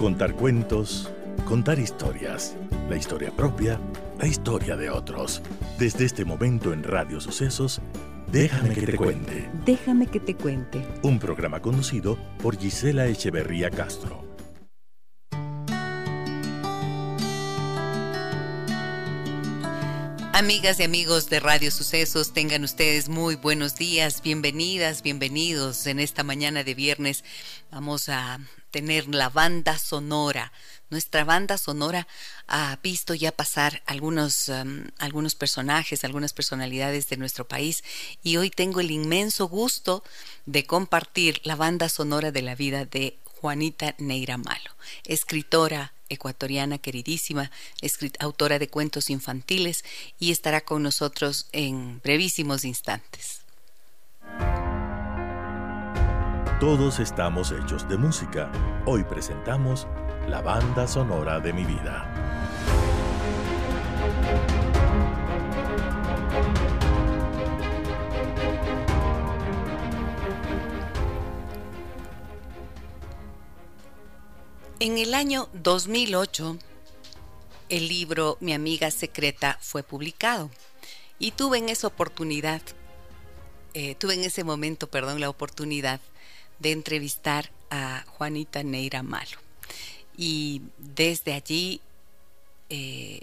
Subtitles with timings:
[0.00, 1.10] Contar cuentos,
[1.44, 2.56] contar historias,
[2.88, 3.78] la historia propia,
[4.18, 5.42] la historia de otros.
[5.78, 7.82] Desde este momento en Radio Sucesos,
[8.32, 9.50] Déjame que te cuente.
[9.66, 10.82] Déjame que te cuente.
[11.02, 14.24] Un programa conducido por Gisela Echeverría Castro.
[20.32, 25.86] Amigas y amigos de Radio Sucesos, tengan ustedes muy buenos días, bienvenidas, bienvenidos.
[25.86, 27.22] En esta mañana de viernes
[27.70, 28.38] vamos a
[28.70, 30.52] tener la banda sonora.
[30.90, 32.06] Nuestra banda sonora
[32.48, 37.84] ha visto ya pasar algunos, um, algunos personajes, algunas personalidades de nuestro país
[38.22, 40.02] y hoy tengo el inmenso gusto
[40.46, 47.50] de compartir la banda sonora de la vida de Juanita Neira Malo, escritora, ecuatoriana queridísima,
[48.18, 49.84] autora de cuentos infantiles
[50.18, 53.40] y estará con nosotros en brevísimos instantes.
[56.60, 58.52] Todos estamos hechos de música.
[58.84, 59.86] Hoy presentamos
[60.28, 62.04] la banda sonora de mi vida.
[74.80, 76.58] En el año 2008,
[77.70, 80.50] el libro Mi amiga secreta fue publicado
[81.18, 82.60] y tuve en esa oportunidad,
[83.72, 86.00] eh, tuve en ese momento, perdón, la oportunidad
[86.60, 89.38] de entrevistar a Juanita Neira Malo.
[90.16, 91.80] Y desde allí
[92.68, 93.20] eh,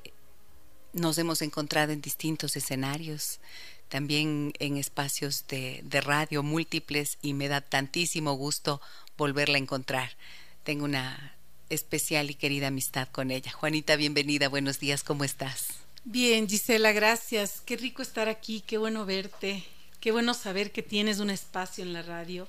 [0.93, 3.39] nos hemos encontrado en distintos escenarios,
[3.87, 8.81] también en espacios de, de radio múltiples y me da tantísimo gusto
[9.17, 10.17] volverla a encontrar.
[10.63, 11.37] Tengo una
[11.69, 13.51] especial y querida amistad con ella.
[13.51, 15.67] Juanita, bienvenida, buenos días, ¿cómo estás?
[16.03, 17.61] Bien, Gisela, gracias.
[17.65, 19.63] Qué rico estar aquí, qué bueno verte,
[19.99, 22.47] qué bueno saber que tienes un espacio en la radio,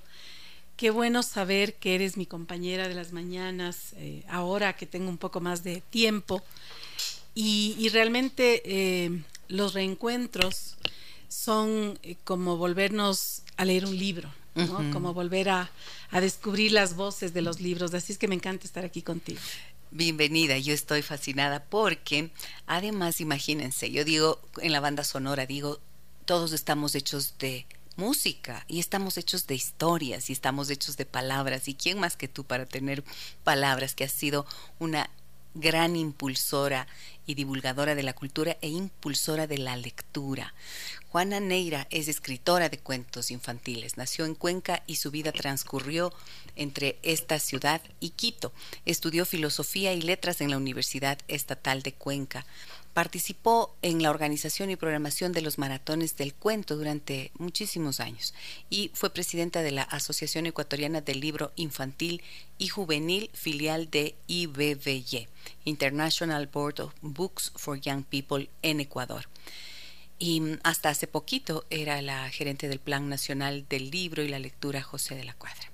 [0.79, 5.19] qué bueno saber que eres mi compañera de las mañanas, eh, ahora que tengo un
[5.19, 6.43] poco más de tiempo.
[7.35, 10.77] Y, realmente eh, los reencuentros
[11.29, 14.31] son eh, como volvernos a leer un libro
[14.93, 15.71] como volver a,
[16.11, 17.95] descubrir las voces de los libros.
[17.95, 19.39] Así es que me encanta estar aquí contigo.
[19.91, 22.31] Bienvenida, yo estoy fascinada porque
[22.67, 25.81] además imagínense, yo digo en la banda sonora, digo,
[26.25, 27.67] todos estamos hechos de
[27.99, 32.29] música y estamos hechos de historias y estamos hechos de palabras y quién más que
[32.29, 33.05] tú para tener
[33.45, 34.47] palabras que has sido
[34.79, 35.11] una
[35.55, 36.87] gran impulsora
[37.27, 40.55] y divulgadora de la cultura e impulsora de la lectura.
[41.09, 43.97] Juana Neira es escritora de cuentos infantiles.
[43.97, 46.13] Nació en Cuenca y su vida transcurrió
[46.55, 48.53] entre esta ciudad y Quito.
[48.85, 52.47] Estudió filosofía y letras en la Universidad Estatal de Cuenca.
[52.99, 58.35] Participó en la organización y programación de los maratones del cuento durante muchísimos años
[58.71, 62.25] y fue presidenta de la Asociación Ecuatoriana del Libro Infantil
[62.59, 65.29] y Juvenil, filial de IBBY,
[65.65, 69.29] International Board of Books for Young People en Ecuador.
[70.19, 74.83] Y hasta hace poquito era la gerente del Plan Nacional del Libro y la Lectura
[74.83, 75.71] José de la Cuadra.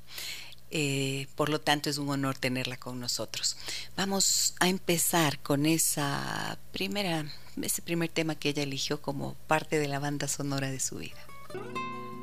[0.71, 3.57] Eh, por lo tanto, es un honor tenerla con nosotros.
[3.97, 7.27] Vamos a empezar con esa primera,
[7.63, 11.27] ese primer tema que ella eligió como parte de la banda sonora de su vida.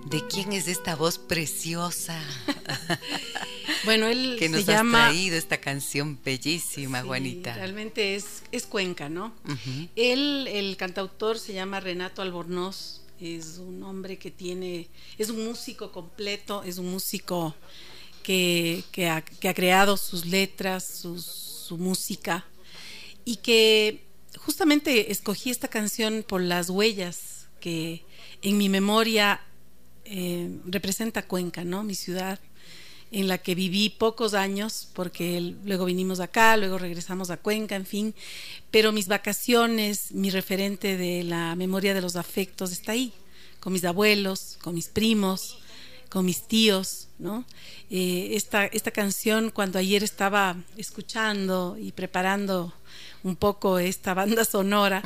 [0.05, 2.21] ¿De quién es esta voz preciosa?
[3.85, 7.53] bueno, él que nos se ha traído esta canción bellísima, Juanita.
[7.53, 9.33] Realmente es, es Cuenca, ¿no?
[9.95, 13.01] Él, el cantautor, se llama Renato Albornoz.
[13.21, 14.87] Es un hombre que tiene,
[15.19, 17.55] es un músico completo, es un músico
[18.21, 19.21] que, ha,
[19.53, 22.45] creado sus letras, su música,
[23.25, 24.03] y que
[24.37, 28.03] justamente escogí esta canción por las huellas que
[28.41, 29.41] en mi memoria
[30.05, 31.83] eh, representa Cuenca, ¿no?
[31.83, 32.39] Mi ciudad
[33.11, 37.85] en la que viví pocos años, porque luego vinimos acá, luego regresamos a Cuenca, en
[37.85, 38.15] fin,
[38.71, 43.13] pero mis vacaciones, mi referente de la memoria de los afectos está ahí,
[43.59, 45.60] con mis abuelos, con mis primos,
[46.11, 47.45] con mis tíos, ¿no?
[47.89, 52.73] Eh, esta, esta canción, cuando ayer estaba escuchando y preparando
[53.23, 55.01] un poco esta banda sonora.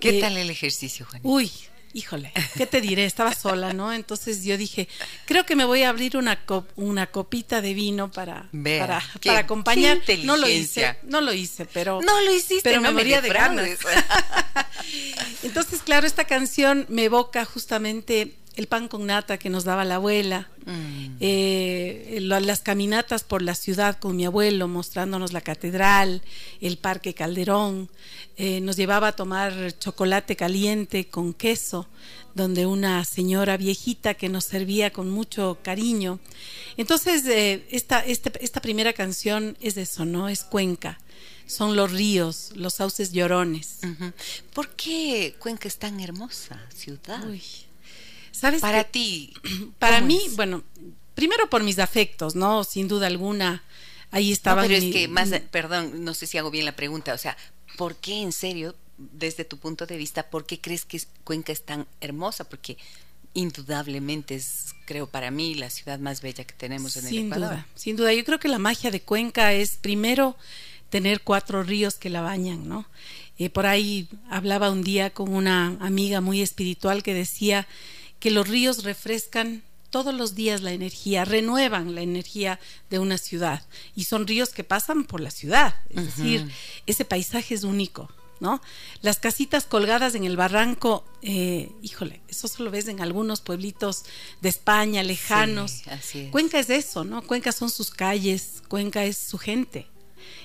[0.00, 1.20] ¿Qué eh, tal el ejercicio, Juan?
[1.22, 1.52] Uy,
[1.92, 3.04] híjole, ¿qué te diré?
[3.04, 3.92] Estaba sola, ¿no?
[3.92, 4.88] Entonces yo dije,
[5.24, 6.40] creo que me voy a abrir una,
[6.74, 10.00] una copita de vino para, para, para, acompañar.
[10.24, 12.00] no lo hice, no lo hice, pero.
[12.02, 13.70] No lo hiciste, pero me moría de ganas.
[15.44, 19.96] Entonces, claro, esta canción me evoca justamente el pan con nata que nos daba la
[19.96, 21.16] abuela, mm.
[21.20, 26.22] eh, las caminatas por la ciudad con mi abuelo mostrándonos la catedral,
[26.60, 27.88] el parque Calderón,
[28.36, 31.86] eh, nos llevaba a tomar chocolate caliente con queso,
[32.34, 36.20] donde una señora viejita que nos servía con mucho cariño.
[36.76, 40.28] Entonces, eh, esta, este, esta primera canción es eso, ¿no?
[40.28, 40.98] Es Cuenca
[41.46, 43.80] son los ríos, los sauces llorones.
[44.54, 47.24] ¿Por qué Cuenca es tan hermosa ciudad?
[48.40, 48.62] ¿Sabes?
[48.62, 49.34] Para ti.
[49.78, 50.64] Para mí, bueno,
[51.14, 52.64] primero por mis afectos, ¿no?
[52.64, 53.62] Sin duda alguna.
[54.10, 54.62] Ahí estaba.
[54.62, 57.12] No, pero es que más, perdón, no sé si hago bien la pregunta.
[57.12, 57.36] O sea,
[57.76, 61.62] ¿por qué en serio, desde tu punto de vista, por qué crees que Cuenca es
[61.64, 62.44] tan hermosa?
[62.48, 62.78] Porque
[63.34, 67.50] indudablemente es, creo, para mí la ciudad más bella que tenemos en el Ecuador.
[67.50, 70.34] Duda, sin duda, yo creo que la magia de Cuenca es primero
[70.88, 72.86] tener cuatro ríos que la bañan, ¿no?
[73.38, 77.68] Eh, por ahí hablaba un día con una amiga muy espiritual que decía
[78.20, 83.62] que los ríos refrescan todos los días la energía, renuevan la energía de una ciudad.
[83.96, 85.74] Y son ríos que pasan por la ciudad.
[85.90, 86.48] Es decir,
[86.86, 88.08] ese paisaje es único,
[88.38, 88.62] ¿no?
[89.02, 94.04] Las casitas colgadas en el barranco, eh, híjole, eso solo ves en algunos pueblitos
[94.40, 95.82] de España, lejanos.
[96.30, 97.22] Cuenca es eso, ¿no?
[97.22, 99.89] Cuenca son sus calles, Cuenca es su gente.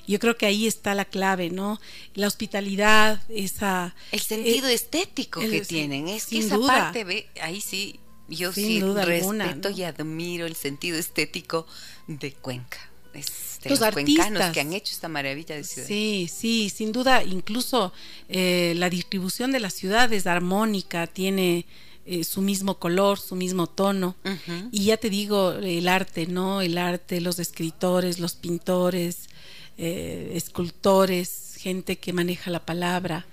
[0.07, 1.79] Yo creo que ahí está la clave, ¿no?
[2.13, 3.95] La hospitalidad, esa...
[4.11, 9.69] El sentido estético que tienen, es que esa parte, ve, ahí sí, yo sí respeto
[9.69, 11.67] y admiro el sentido estético
[12.07, 12.79] de Cuenca.
[13.63, 15.87] los, cuencanos que han hecho esta maravilla de ciudad.
[15.87, 17.93] Sí, sí, sin duda, incluso
[18.29, 21.65] eh, la distribución de la ciudad es armónica, tiene
[22.07, 24.15] eh, su mismo color, su mismo tono.
[24.71, 26.61] Y ya te digo, el arte, ¿no?
[26.61, 29.29] El arte, los escritores, los pintores,
[29.77, 33.25] eh, escultores, gente que maneja la palabra.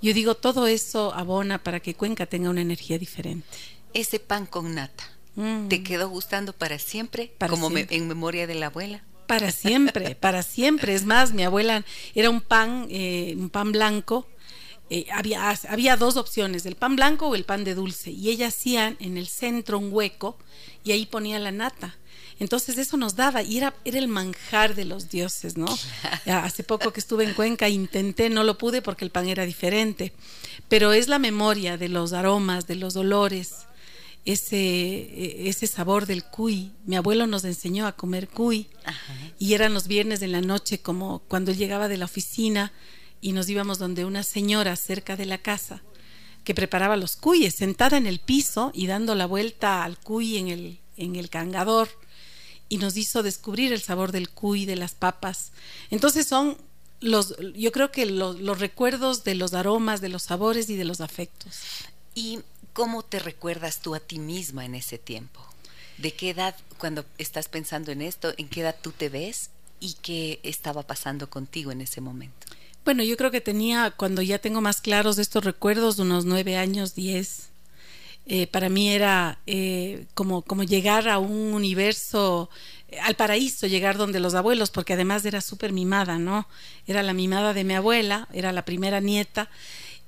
[0.00, 3.46] Yo digo, todo eso abona para que Cuenca tenga una energía diferente.
[3.94, 5.04] Ese pan con nata,
[5.34, 5.84] ¿te mm.
[5.84, 7.32] quedó gustando para siempre?
[7.48, 9.02] como en memoria de la abuela.
[9.26, 10.94] Para siempre, para siempre.
[10.94, 11.84] Es más, mi abuela
[12.14, 14.26] era un pan, eh, un pan blanco.
[14.90, 18.10] Eh, había, había dos opciones, el pan blanco o el pan de dulce.
[18.10, 20.38] Y ella hacía en el centro un hueco
[20.82, 21.96] y ahí ponía la nata.
[22.40, 25.66] Entonces eso nos daba y era, era el manjar de los dioses, ¿no?
[26.26, 30.12] Hace poco que estuve en Cuenca intenté, no lo pude porque el pan era diferente,
[30.68, 33.54] pero es la memoria de los aromas, de los olores,
[34.24, 36.70] ese, ese sabor del cuy.
[36.84, 38.68] Mi abuelo nos enseñó a comer cuy
[39.38, 42.72] y eran los viernes de la noche como cuando él llegaba de la oficina
[43.20, 45.82] y nos íbamos donde una señora cerca de la casa
[46.44, 50.48] que preparaba los cuyes, sentada en el piso y dando la vuelta al cuy en
[50.48, 51.88] el, en el cangador
[52.68, 55.52] y nos hizo descubrir el sabor del cuy, de las papas.
[55.90, 56.58] Entonces son
[57.00, 60.84] los, yo creo que los, los recuerdos de los aromas, de los sabores y de
[60.84, 61.56] los afectos.
[62.14, 62.40] ¿Y
[62.72, 65.40] cómo te recuerdas tú a ti misma en ese tiempo?
[65.98, 69.50] ¿De qué edad, cuando estás pensando en esto, en qué edad tú te ves
[69.80, 72.46] y qué estaba pasando contigo en ese momento?
[72.84, 76.94] Bueno, yo creo que tenía, cuando ya tengo más claros estos recuerdos, unos nueve años,
[76.94, 77.48] diez.
[78.30, 82.50] Eh, para mí era eh, como, como llegar a un universo,
[82.88, 86.46] eh, al paraíso, llegar donde los abuelos, porque además era súper mimada, ¿no?
[86.86, 89.48] Era la mimada de mi abuela, era la primera nieta,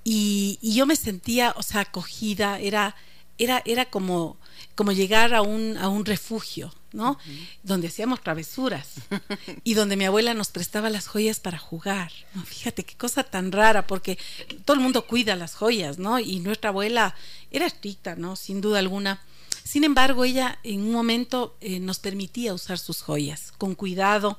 [0.04, 2.94] y, y yo me sentía, o sea, acogida, era,
[3.38, 4.36] era, era como,
[4.74, 7.18] como llegar a un, a un refugio, ¿no?
[7.62, 8.88] Donde hacíamos travesuras
[9.64, 12.10] y donde mi abuela nos prestaba las joyas para jugar.
[12.44, 14.18] Fíjate qué cosa tan rara, porque
[14.64, 16.18] todo el mundo cuida las joyas, ¿no?
[16.18, 17.14] Y nuestra abuela
[17.50, 18.36] era estricta, ¿no?
[18.36, 19.20] Sin duda alguna.
[19.64, 24.38] Sin embargo, ella en un momento eh, nos permitía usar sus joyas con cuidado,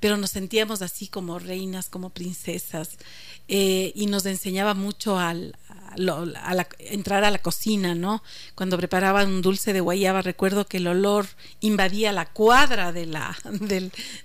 [0.00, 2.98] pero nos sentíamos así como reinas, como princesas,
[3.48, 5.56] eh, y nos enseñaba mucho al,
[5.96, 8.22] a entrar a la cocina, ¿no?
[8.54, 11.26] Cuando preparaban un dulce de guayaba, recuerdo que el olor
[11.60, 13.36] invadía la cuadra de la,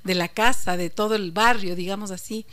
[0.03, 2.45] de la casa, de todo el barrio, digamos así,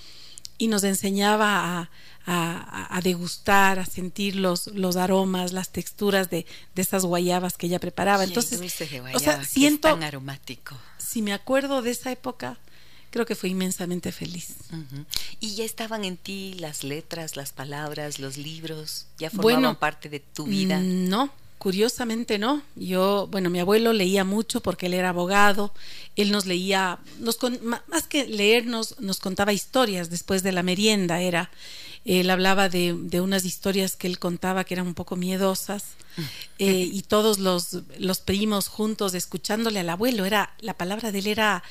[0.58, 1.90] y nos enseñaba a,
[2.26, 7.78] a, degustar, a sentir los, los aromas, las texturas de, de esas guayabas que ella
[7.78, 8.24] preparaba.
[8.24, 8.60] Entonces,
[9.14, 10.76] o sea, siento tan aromático.
[10.96, 12.58] Si me acuerdo de esa época,
[13.14, 14.56] creo que fue inmensamente feliz.
[15.38, 19.06] ¿Y ya estaban en ti las letras, las palabras, los libros?
[19.18, 20.80] ¿Ya formaban parte de tu vida?
[20.80, 22.60] Mm, no, curiosamente no.
[22.74, 25.72] Yo, bueno, mi abuelo leía mucho porque él era abogado.
[26.16, 27.38] Él nos leía, nos
[27.86, 31.20] más que leernos, nos contaba historias después de la merienda.
[31.20, 31.52] Era,
[32.04, 35.84] él hablaba de, de unas historias que él contaba que eran un poco miedosas.
[36.58, 40.24] Eh, y todos los, los primos juntos escuchándole al abuelo.
[40.24, 41.62] Era, la palabra de él era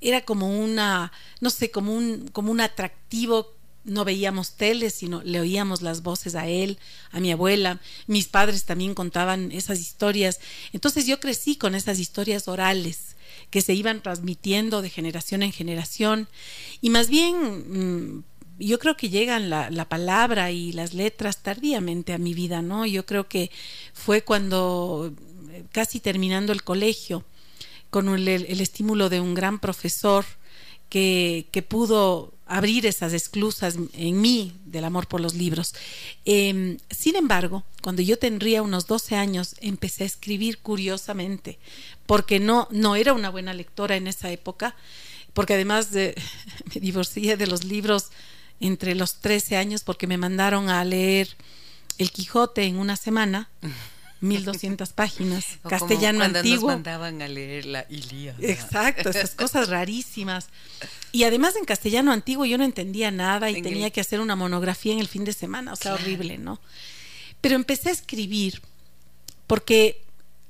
[0.00, 5.40] era como una, no sé, como un, como un atractivo no veíamos tele, sino le
[5.40, 6.78] oíamos las voces a él,
[7.10, 7.80] a mi abuela.
[8.06, 10.40] Mis padres también contaban esas historias.
[10.72, 13.16] Entonces yo crecí con esas historias orales
[13.50, 16.28] que se iban transmitiendo de generación en generación.
[16.80, 18.24] Y más bien, mm,
[18.58, 22.86] yo creo que llegan la, palabra y las letras tardíamente a mi vida, ¿no?
[22.86, 23.50] Yo creo que
[23.92, 25.14] fue cuando,
[25.50, 27.24] eh, casi terminando el colegio,
[27.90, 30.24] con el, estímulo de un gran profesor
[30.88, 35.74] que, que pudo abrir esas esclusas en mí del amor por los libros.
[36.24, 41.58] Em, sin embargo, cuando yo tendría unos 12 años, empecé a escribir curiosamente,
[42.06, 44.74] porque no, no era una buena lectora en esa época,
[45.34, 46.14] porque además de,
[46.74, 48.06] me divorcié de los libros
[48.60, 51.36] entre los 13 años porque me mandaron a leer
[51.98, 53.50] El Quijote en una semana.
[54.20, 56.70] 1200 páginas, castellano cuando antiguo.
[56.70, 58.38] Nos mandaban a leer la Ilíada.
[58.40, 60.48] Exacto, esas cosas rarísimas.
[61.12, 64.92] Y además en castellano antiguo yo no entendía nada y tenía que hacer una monografía
[64.92, 66.60] en el fin de semana, o sea, horrible, ¿no?
[67.40, 68.60] Pero empecé a escribir
[69.46, 70.02] porque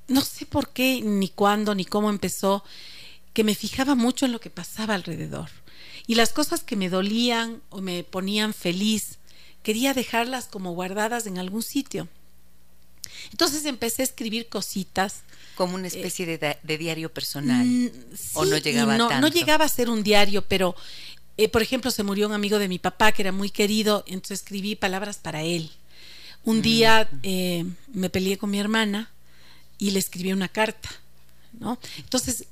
[0.08, 2.64] no sé por qué, ni cuándo, ni cómo empezó,
[3.34, 5.50] que me fijaba mucho en lo que pasaba alrededor.
[6.06, 9.18] Y las cosas que me dolían o me ponían feliz,
[9.62, 12.08] quería dejarlas como guardadas en algún sitio.
[13.30, 15.22] Entonces empecé a escribir cositas.
[15.54, 17.66] Como una especie de, diario personal.
[17.66, 17.90] Mm,
[18.34, 19.28] ¿O no llegaba no, tanto?
[19.28, 20.76] No llegaba a ser un diario, pero,
[21.36, 24.40] eh, por ejemplo, se murió un amigo de mi papá que era muy querido, entonces
[24.40, 25.70] escribí palabras para él.
[26.44, 27.18] Un día mm.
[27.24, 29.10] eh, me peleé con mi hermana
[29.78, 30.90] y le escribí una carta,
[31.58, 31.78] ¿no?
[31.98, 32.46] Entonces,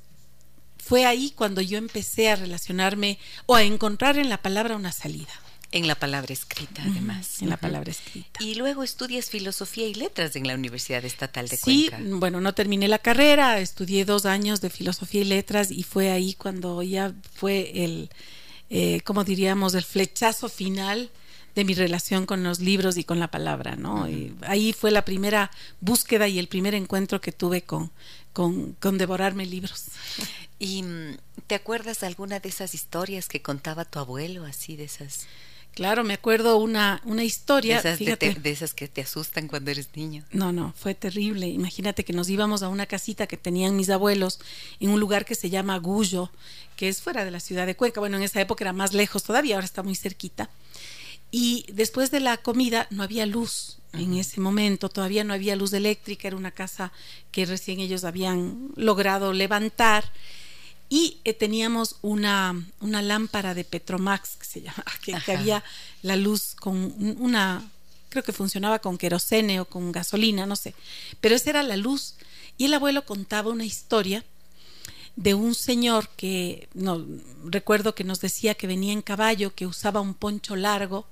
[0.87, 5.33] fue ahí cuando yo empecé a relacionarme o a encontrar en la palabra una salida.
[5.71, 7.41] En la palabra escrita, además.
[7.41, 8.41] En la palabra escrita.
[8.41, 11.97] Y luego estudias filosofía y letras en la Universidad Estatal de Cuenca.
[11.97, 16.11] Sí, bueno, no terminé la carrera, estudié dos años de filosofía y letras y fue
[16.11, 18.09] ahí cuando ya fue el,
[18.69, 21.11] eh, como diríamos, el flechazo final
[21.53, 24.07] de mi relación con los libros y con la palabra, ¿no?
[24.07, 25.49] y ahí fue la primera
[25.81, 27.91] búsqueda y el primer encuentro que tuve con,
[28.31, 29.85] con, con devorarme libros.
[30.59, 35.27] ¿Y mm, te acuerdas alguna de esas historias que contaba tu abuelo, así de esas?
[35.77, 37.79] Claro, me acuerdo una, una historia.
[37.79, 40.25] De esas, de, esas, que te asustan cuando eres niño.
[40.31, 41.45] No, no, fue terrible.
[41.49, 44.39] Imagínate que nos íbamos a una casita que tenían mis abuelos
[44.79, 46.31] en un lugar que se llama Gullo,
[46.77, 47.99] que es fuera de la ciudad de Cuenca.
[47.99, 50.49] Bueno, en esa época era más lejos todavía, ahora está muy cerquita.
[51.29, 55.73] Y después de la comida no había luz en ese momento, todavía no había luz
[55.73, 56.91] eléctrica, era una casa
[57.29, 60.11] que recién ellos habían logrado levantar
[60.89, 65.63] y eh, teníamos una, una, lámpara de Petromax que se llama, que, había
[66.01, 67.69] la luz con una,
[68.09, 70.73] creo que funcionaba con querosene o con gasolina, no sé,
[71.19, 72.15] pero esa era la luz.
[72.57, 74.23] Y el abuelo contaba una historia
[75.15, 77.05] de un señor que no
[77.43, 81.05] recuerdo que nos decía que venía en caballo, que usaba un poncho largo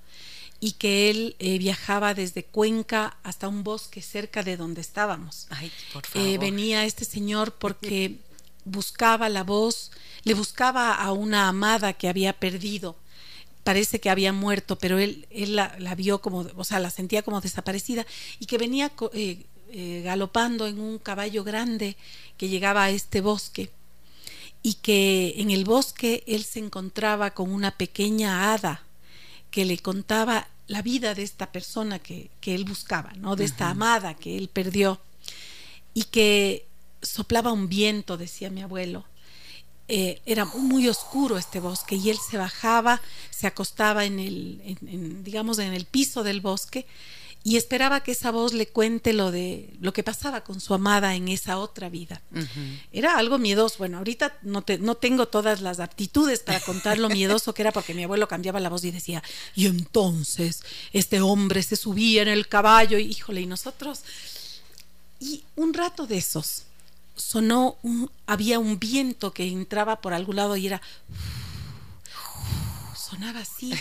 [0.60, 5.48] y que él eh, viajaba desde Cuenca hasta un bosque cerca de donde estábamos.
[5.50, 6.28] Ay, por favor.
[6.28, 8.20] Eh, venía este señor porque
[8.66, 9.92] buscaba la voz,
[10.24, 12.98] le buscaba a una amada que había perdido.
[13.64, 17.42] Parece que había muerto, pero él, él la, vio como, o sea, la sentía como
[17.42, 18.06] desaparecida
[18.40, 21.96] y que venía eh, eh, galopando en un caballo grande
[22.38, 23.72] que llegaba a este bosque
[24.62, 28.84] y que en el bosque él se encontraba con una pequeña hada
[29.52, 33.36] que le contaba la vida de esta persona que, que él buscaba, ¿no?
[33.36, 35.00] De esta amada que él perdió
[35.94, 36.66] y que
[37.06, 39.06] soplaba un viento, decía mi abuelo.
[39.88, 44.78] Eh, era muy oscuro este bosque y él se bajaba, se acostaba en el,
[45.24, 46.88] digamos, en el piso del bosque
[47.46, 51.14] y esperaba que esa voz le cuente lo de lo que pasaba con su amada
[51.14, 52.20] en esa otra vida.
[52.92, 53.78] Era algo miedoso.
[53.78, 57.72] Bueno, ahorita no, te, no tengo todas las aptitudes para contar lo miedoso que era
[57.72, 59.22] porque mi abuelo cambiaba la voz y decía,
[59.54, 64.02] y entonces este hombre se subía en el caballo, y, híjole, y nosotros...
[65.20, 66.64] Y un rato de esos,
[67.16, 70.82] sonó, un, había un viento que entraba por algún lado y era,
[72.96, 73.74] sonaba así.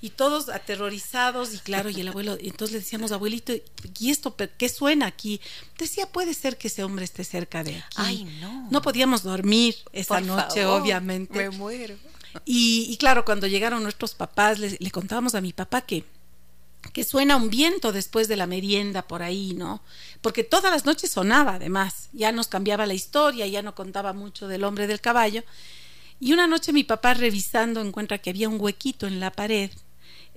[0.00, 3.52] Y todos aterrorizados y claro, y el abuelo, entonces le decíamos, abuelito,
[4.00, 5.40] ¿y esto qué suena aquí?
[5.78, 7.96] Decía, puede ser que ese hombre esté cerca de aquí.
[7.96, 8.66] Ay, no.
[8.68, 11.38] No podíamos dormir esa noche, obviamente.
[11.38, 11.94] Me muero.
[12.44, 16.04] Y, claro, cuando llegaron nuestros papás, le contábamos a mi papá que
[16.90, 19.82] que suena un viento después de la merienda por ahí, ¿no?
[20.20, 24.48] Porque todas las noches sonaba, además, ya nos cambiaba la historia, ya no contaba mucho
[24.48, 25.44] del hombre del caballo.
[26.20, 29.70] Y una noche mi papá revisando encuentra que había un huequito en la pared,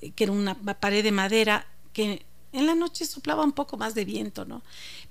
[0.01, 3.95] eh, que era una pared de madera, que en la noche soplaba un poco más
[3.95, 4.63] de viento, ¿no?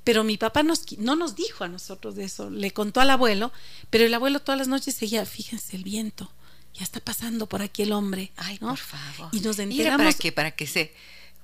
[0.03, 3.53] Pero mi papá nos, no nos dijo a nosotros de eso, le contó al abuelo,
[3.91, 6.31] pero el abuelo todas las noches seguía, fíjense el viento,
[6.73, 8.33] ya está pasando por aquí el hombre.
[8.37, 9.29] Ay, por favor.
[9.33, 9.99] Y nos enteramos.
[9.99, 10.33] para qué?
[10.33, 10.95] Para que se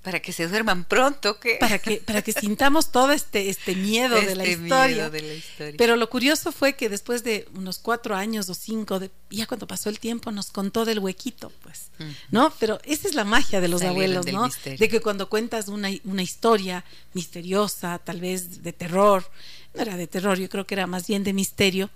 [0.02, 1.56] para que se duerman pronto, ¿qué?
[1.60, 5.10] Para que, para que sintamos todo este, este miedo, de, la este historia.
[5.10, 5.74] de la historia.
[5.76, 9.66] Pero lo curioso fue que después de unos cuatro años o cinco, de, ya cuando
[9.66, 11.90] pasó el tiempo, nos contó del huequito, pues,
[12.30, 12.52] ¿no?
[12.58, 14.48] Pero esa es la magia de los abuelos, ¿no?
[14.64, 19.30] De que cuando cuentas una, una historia misteriosa, tal vez de terror,
[19.74, 21.90] no era de terror, yo creo que era más bien de misterio,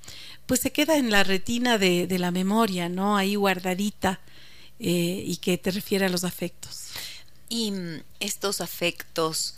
[0.46, 3.16] pues se queda en la retina de, de la memoria, ¿no?
[3.16, 4.20] Ahí guardadita
[4.78, 6.83] eh, y que te refiere a los afectos.
[7.54, 9.54] Y mm, estos afectos,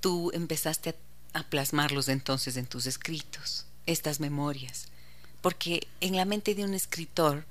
[0.00, 0.94] tú empezaste
[1.32, 4.86] a, plasmarlos entonces en tus escritos, estas memorias,
[5.40, 7.44] porque en la mente de un escritor,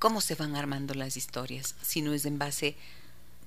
[0.00, 2.74] ¿cómo se van armando las historias si no es en base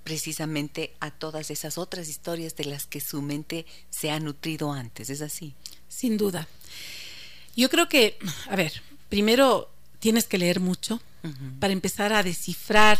[0.05, 5.09] precisamente a todas esas otras historias de las que su mente se ha nutrido antes?
[5.09, 5.55] ¿Es así?
[5.89, 6.47] Sin duda.
[7.57, 8.17] Yo creo que,
[8.49, 11.01] a ver, primero tienes que leer mucho
[11.59, 12.97] para empezar a descifrar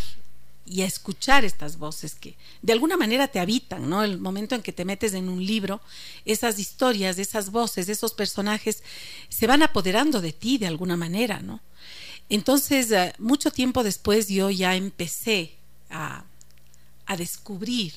[0.66, 4.02] y a escuchar estas voces que de alguna manera te habitan, ¿no?
[4.02, 5.80] El momento en que te metes en un libro,
[6.24, 8.82] esas historias, esas voces, esos personajes
[9.28, 11.60] se van apoderando de ti de alguna manera, ¿no?
[12.28, 15.54] Entonces, eh, mucho tiempo después yo ya empecé
[15.88, 16.24] a,
[17.06, 17.94] a descubrir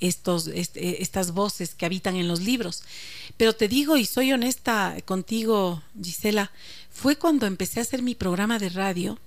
[0.00, 2.82] estos, este, estas voces que habitan en los libros.
[3.36, 6.50] Pero te digo, y soy honesta contigo, Gisela,
[6.90, 9.18] fue cuando empecé a hacer mi programa de radio,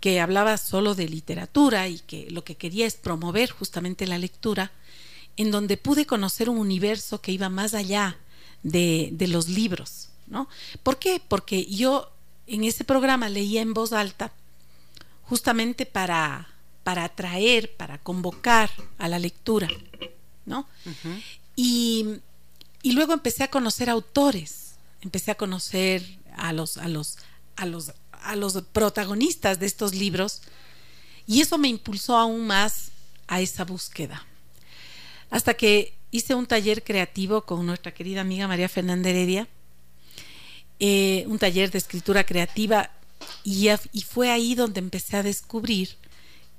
[0.00, 4.70] que hablaba solo de literatura y que lo que quería es promover justamente la lectura,
[5.36, 8.18] en donde pude conocer un universo que iba más allá
[8.62, 10.08] de, de los libros.
[10.26, 10.48] ¿no?
[10.82, 11.20] ¿Por qué?
[11.26, 12.10] Porque yo
[12.46, 14.32] en ese programa leía en voz alta
[15.22, 16.48] justamente para,
[16.84, 19.68] para atraer, para convocar a la lectura.
[20.44, 20.68] ¿no?
[21.56, 22.20] y,
[22.82, 26.04] y luego empecé a conocer autores, empecé a conocer
[26.36, 27.18] a los, a los,
[27.56, 27.92] a los
[28.22, 30.42] a los protagonistas de estos libros
[31.26, 32.90] y eso me impulsó aún más
[33.26, 34.24] a esa búsqueda.
[35.30, 39.48] Hasta que hice un taller creativo con nuestra querida amiga María Fernanda Heredia,
[40.78, 42.90] eh, un taller de escritura creativa
[43.42, 43.68] y,
[44.02, 45.96] fue ahí donde empecé a descubrir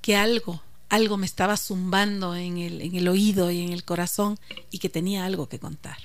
[0.02, 4.38] que algo, algo me estaba zumbando en el, en el oído y en el corazón
[4.70, 5.98] y que tenía algo que contar.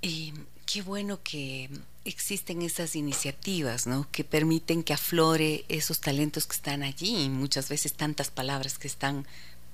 [0.00, 0.32] Y
[0.64, 1.70] qué bueno que
[2.06, 4.08] existen esas iniciativas, ¿no?
[4.10, 9.26] Que permiten que aflore esos talentos que están allí, muchas veces tantas palabras que están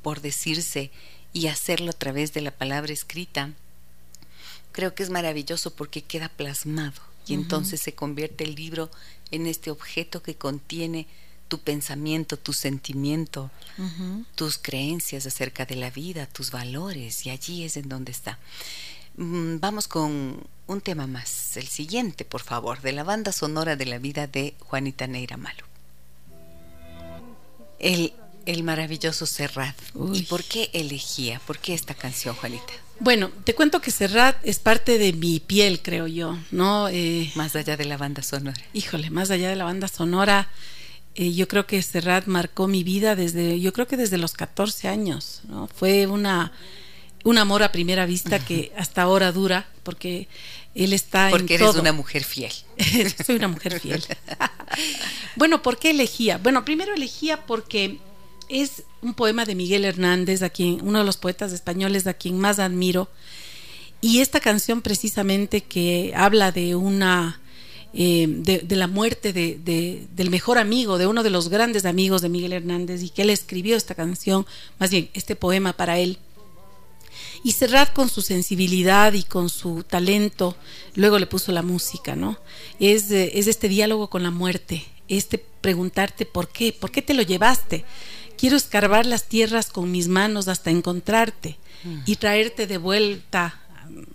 [0.02, 0.90] por decirse
[1.32, 3.52] y hacerlo a través de la palabra escrita.
[4.72, 8.90] Creo que es maravilloso porque queda plasmado y entonces se convierte el libro
[9.30, 11.06] en este objeto que contiene
[11.48, 13.50] tu pensamiento, tu sentimiento,
[14.34, 18.38] tus creencias acerca de la vida, tus valores, y allí es en donde está.
[19.16, 23.86] Mm, vamos con un tema más, el siguiente, por favor, de la banda sonora de
[23.86, 25.64] la vida de Juanita Neira Malo.
[27.78, 28.12] El,
[28.46, 29.76] el maravilloso Serrat.
[30.12, 31.40] ¿Y por qué elegía?
[31.46, 32.72] ¿Por qué esta canción, Juanita?
[33.00, 36.88] Bueno, te cuento que Serrat es parte de mi piel, creo yo, ¿no?
[36.88, 38.62] Eh, más allá de la banda sonora.
[38.72, 40.48] Híjole, más allá de la banda sonora,
[41.16, 44.88] eh, yo creo que Serrat marcó mi vida desde, yo creo que desde los 14
[44.88, 45.66] años, ¿no?
[45.66, 46.52] Fue una
[47.24, 50.28] un amor a primera vista que hasta ahora dura, porque
[50.74, 52.52] él está porque eres una mujer fiel.
[53.26, 54.04] Soy una mujer fiel.
[55.36, 56.38] bueno, ¿por qué elegía?
[56.38, 57.98] Bueno, primero elegía porque
[58.48, 62.38] es un poema de Miguel Hernández, a quien, uno de los poetas españoles a quien
[62.38, 63.08] más admiro.
[64.00, 67.40] Y esta canción precisamente que habla de una
[67.94, 72.28] eh, de, la muerte de, del mejor amigo, de uno de los grandes amigos de
[72.28, 74.46] Miguel Hernández, y que él escribió esta canción,
[74.78, 76.18] más bien este poema para él
[77.44, 80.56] y Serrat con su sensibilidad y con su talento,
[80.94, 82.38] luego le puso la música, ¿no?
[82.78, 87.22] Es, es este diálogo con la muerte, este preguntarte por qué, por qué te lo
[87.22, 87.84] llevaste.
[88.36, 91.58] Quiero escarbar las tierras con mis manos hasta encontrarte
[92.06, 93.61] y traerte de vuelta,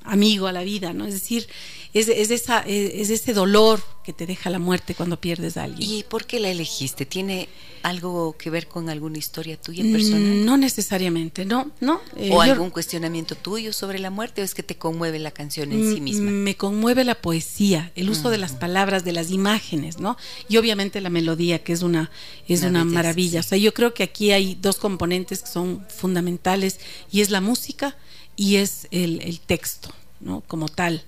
[0.04, 1.06] amigo, a la vida, ¿no?
[1.06, 1.48] Es decir,
[1.94, 5.90] es, es, esa, es, ese dolor que te deja la muerte cuando pierdes a alguien.
[5.90, 7.06] ¿Y por qué la elegiste?
[7.06, 7.50] ¿Tiene
[7.84, 10.22] algo que ver con alguna historia tuya personal?
[10.22, 12.02] Mm, no necesariamente, no, no.
[12.16, 15.72] Eh, ¿O algún cuestionamiento tuyo sobre la muerte o es que te conmueve la canción
[15.72, 16.32] en sí misma?
[16.32, 20.18] Me conmueve la poesía, el uso de las palabras, de las imágenes, ¿no?
[20.48, 22.12] Y obviamente la melodía, que es una,
[22.48, 23.40] es una, maravilla.
[23.42, 26.80] O sea, yo creo que aquí hay dos componentes que son fundamentales
[27.12, 27.98] y es la música
[28.38, 29.94] y es el, el texto.
[30.20, 30.42] ¿no?
[30.48, 31.04] como tal.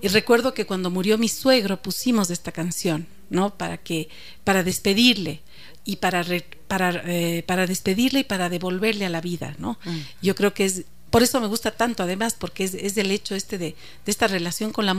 [0.00, 3.56] Y recuerdo que cuando murió mi suegro pusimos esta canción, ¿no?
[3.56, 4.08] Para que
[4.44, 5.40] para despedirle
[5.84, 6.24] y para
[6.68, 9.76] para eh, para despedirle y para devolverle a la vida, ¿no?
[9.84, 9.98] Mm.
[10.22, 13.36] Yo creo que es por eso me gusta tanto, además, porque es, es del hecho
[13.36, 14.96] este de, de esta relación con la,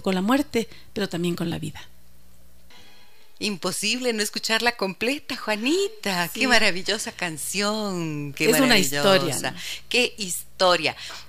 [0.00, 1.80] con la muerte, pero también con la vida.
[3.40, 6.30] Imposible no escucharla completa, Juanita.
[6.32, 8.32] Qué maravillosa canción.
[8.32, 9.54] Qué es una historia.
[9.88, 10.45] Qué historia.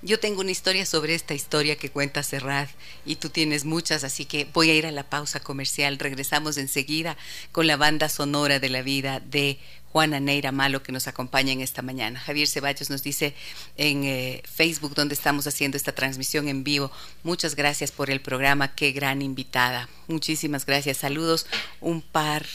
[0.02, 2.70] Yo tengo una historia sobre esta historia que cuenta Serrat
[3.06, 6.00] y tú tienes muchas, así que voy a ir a la pausa comercial.
[6.00, 7.18] Regresamos enseguida
[7.52, 9.60] con la banda sonora de la vida de
[9.92, 12.20] Juana Neira Malo que nos acompaña en esta mañana.
[12.20, 13.34] Javier Ceballos nos dice
[13.76, 16.90] en eh, Facebook donde estamos haciendo esta transmisión en vivo,
[17.24, 19.90] muchas gracias por el programa, qué gran invitada.
[20.08, 21.48] Muchísimas gracias, saludos,
[21.82, 22.46] un par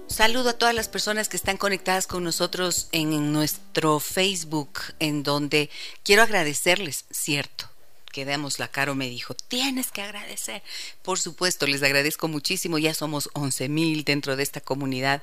[0.06, 5.70] Saludo a todas las personas que están conectadas con nosotros en nuestro Facebook, en donde
[6.04, 7.71] quiero agradecerles, cierto,
[8.12, 10.62] que damos la Caro me dijo, tienes que agradecer.
[11.02, 15.22] Por supuesto, les agradezco muchísimo, ya somos 11 mil dentro de esta comunidad,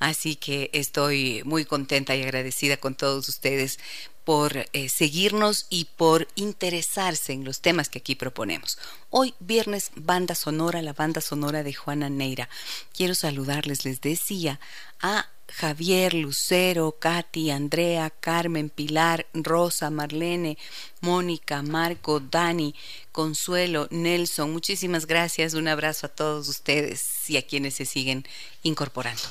[0.00, 3.78] así que estoy muy contenta y agradecida con todos ustedes
[4.24, 8.78] por eh, seguirnos y por interesarse en los temas que aquí proponemos.
[9.08, 12.48] Hoy, viernes, banda sonora, la banda sonora de Juana Neira.
[12.92, 14.60] Quiero saludarles, les decía,
[15.00, 20.58] a Javier, Lucero, Katy, Andrea, Carmen, Pilar, Rosa, Marlene,
[21.00, 22.74] Mónica, Marco, Dani,
[23.12, 24.52] Consuelo, Nelson.
[24.52, 25.54] Muchísimas gracias.
[25.54, 28.26] Un abrazo a todos ustedes y a quienes se siguen
[28.62, 29.22] incorporando.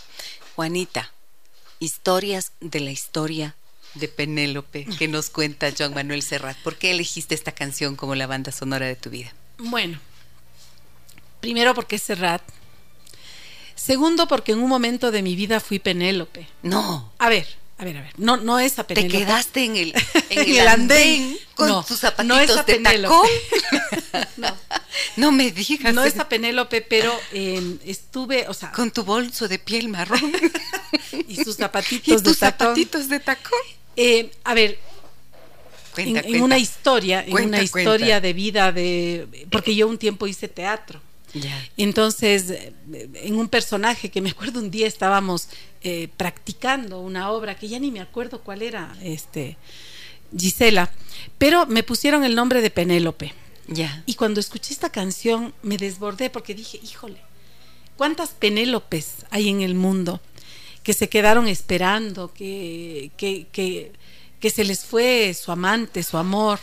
[0.55, 1.11] Juanita,
[1.79, 3.55] historias de la historia
[3.95, 6.57] de Penélope que nos cuenta Joan Manuel Serrat.
[6.57, 9.33] ¿Por qué elegiste esta canción como la banda sonora de tu vida?
[9.57, 9.99] Bueno,
[11.39, 12.43] primero porque Serrat.
[13.79, 16.47] Segundo porque en un momento de mi vida fui Penélope.
[16.63, 17.13] No.
[17.17, 18.11] A ver, a ver, a ver.
[18.17, 19.17] No, no esa Penélope.
[19.17, 19.93] Te quedaste en el,
[20.29, 23.27] en el andén con tus zapatitos de tacón.
[24.37, 24.57] no.
[25.15, 25.93] no me digas.
[25.93, 28.73] No esa Penélope, pero eh, estuve, o sea.
[28.73, 30.33] Con tu bolso de piel marrón.
[31.29, 33.59] y sus zapatitos ¿Y tus zapatitos de tacón.
[33.95, 34.77] Eh, a ver,
[35.95, 41.01] en, una historia, en una historia de vida de porque yo un tiempo hice teatro.
[41.77, 42.73] Entonces, eh,
[43.15, 45.47] en un personaje que me acuerdo un día estábamos
[45.81, 49.57] eh, practicando una obra que ya ni me acuerdo cuál era, este
[50.37, 50.91] Gisela,
[51.37, 53.33] pero me pusieron el nombre de Penélope.
[53.67, 54.03] Ya.
[54.05, 57.21] Y cuando escuché esta canción me desbordé porque dije, híjole,
[57.97, 60.19] ¿cuántas Penélopes hay en el mundo?
[60.83, 63.45] que se quedaron esperando, que, que,
[64.39, 66.59] que, se les fue su amante, su amor,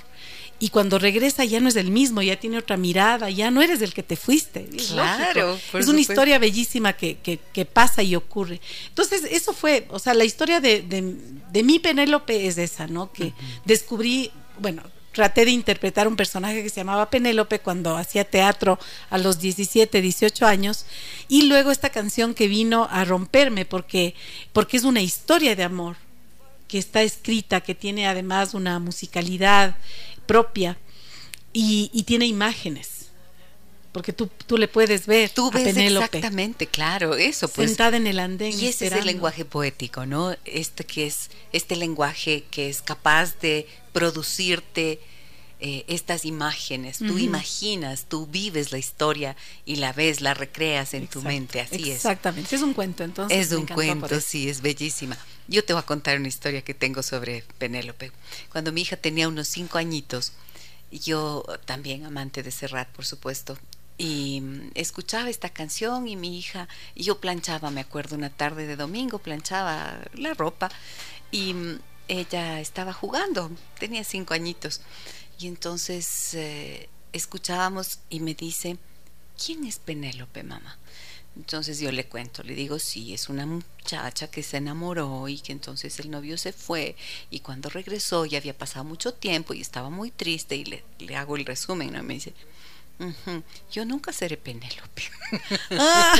[0.58, 3.82] y cuando regresa ya no es el mismo, ya tiene otra mirada, ya no eres
[3.82, 4.68] el que te fuiste.
[4.88, 5.58] claro.
[5.74, 8.60] Es una historia bellísima que, que, pasa y ocurre.
[8.88, 13.12] Entonces, eso fue, o sea, la historia de, de, mi Penélope es esa, ¿no?
[13.12, 13.34] Que
[13.66, 18.78] descubrí, bueno, traté de interpretar un personaje que se llamaba Penélope cuando hacía teatro
[19.10, 20.86] a los 17, 18 años
[21.28, 24.14] y luego esta canción que vino a romperme porque
[24.52, 25.96] porque es una historia de amor
[26.68, 29.76] que está escrita, que tiene además una musicalidad
[30.26, 30.78] propia
[31.52, 33.06] y, tiene imágenes
[33.92, 37.70] porque tú, tú le puedes ver tú ves exactamente claro eso pues.
[37.70, 41.76] Sentada en el andén y ese es el lenguaje poético no este que es este
[41.76, 45.00] lenguaje que es capaz de producirte
[45.58, 51.06] eh, estas imágenes, tú imaginas, tú vives la historia y la ves, la recreas en
[51.06, 51.96] tu mente, así es.
[51.96, 53.46] Exactamente, es un cuento entonces.
[53.46, 55.16] Es un cuento, sí, es bellísima.
[55.48, 58.12] Yo te voy a contar una historia que tengo sobre Penélope.
[58.52, 60.32] Cuando mi hija tenía unos cinco añitos,
[60.90, 63.56] yo también amante de Serrat, por supuesto,
[63.98, 68.66] y mm, escuchaba esta canción y mi hija, y yo planchaba, me acuerdo, una tarde
[68.66, 70.70] de domingo, planchaba la ropa
[71.30, 74.80] y mm, ella estaba jugando, tenía cinco añitos,
[75.38, 78.78] y entonces eh, escuchábamos y me dice,
[79.42, 80.78] ¿quién es Penélope, mamá?
[81.36, 85.52] Entonces yo le cuento, le digo, sí, es una muchacha que se enamoró y que
[85.52, 86.96] entonces el novio se fue
[87.30, 91.14] y cuando regresó ya había pasado mucho tiempo y estaba muy triste y le, le
[91.14, 92.02] hago el resumen, ¿no?
[92.02, 92.32] me dice,
[93.72, 95.02] yo nunca seré Penélope.
[95.70, 96.14] Ah,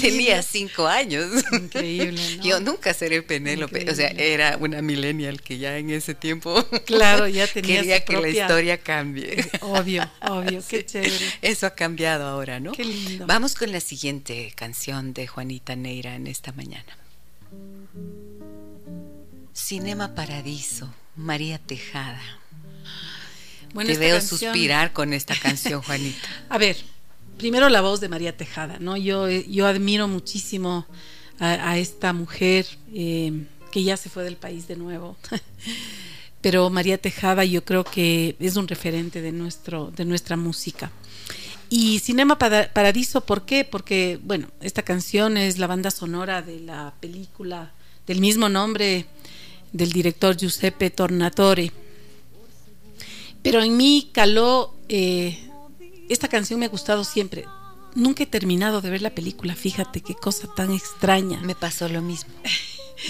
[0.00, 1.44] Tenía cinco años.
[1.52, 2.38] Increíble.
[2.42, 3.90] Yo nunca seré Penélope.
[3.90, 6.64] O sea, era una millennial que ya en ese tiempo.
[6.86, 9.44] Claro, ya tenía quería que la historia cambie.
[9.60, 11.14] Obvio, obvio, qué chévere.
[11.42, 12.72] Eso ha cambiado ahora, ¿no?
[12.72, 13.26] Qué lindo.
[13.26, 16.96] Vamos con la siguiente canción de Juanita Neira en esta mañana.
[19.52, 22.40] Cinema Paradiso, María Tejada.
[23.74, 26.28] Te veo suspirar con esta canción, Juanita.
[26.48, 26.76] A ver,
[27.38, 28.96] primero la voz de María Tejada, ¿no?
[28.96, 30.86] Yo, yo admiro muchísimo
[31.40, 33.32] a, esta mujer eh,
[33.72, 35.16] que ya se fue del país de nuevo.
[36.40, 40.92] Pero María Tejada yo creo que es un referente de, nuestro, de nuestra música.
[41.70, 43.64] Y Cinema Paradiso, ¿por qué?
[43.64, 47.72] Porque, bueno, esta canción es la banda sonora de la película
[48.06, 49.06] del mismo nombre
[49.72, 51.72] del director Giuseppe Tornatore
[53.44, 55.38] pero en mí caló, eh,
[56.08, 57.44] esta canción me ha gustado siempre.
[57.94, 61.40] Nunca he terminado de ver la película, fíjate qué cosa tan extraña.
[61.42, 62.32] Me pasó lo mismo.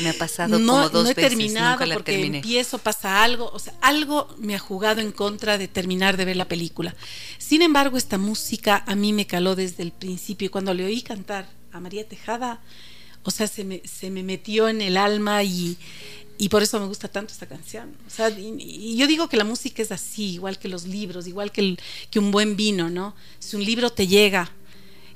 [0.02, 1.30] Me ha pasado no, como dos no he veces.
[1.30, 6.16] terminado porque empiezo, pasa algo, o sea, algo me ha jugado en contra de terminar
[6.16, 6.96] de ver la película.
[7.38, 11.02] Sin embargo, esta música a mí me caló desde el principio y cuando le oí
[11.02, 12.60] cantar a María Tejada,
[13.22, 15.78] o sea, se me, se me metió en el alma y,
[16.36, 17.96] y por eso me gusta tanto esta canción.
[18.06, 21.52] O sea, y, yo digo que la música es así, igual que los libros, igual
[21.52, 23.14] que, el, que un buen vino, ¿no?
[23.38, 24.50] Si un libro te llega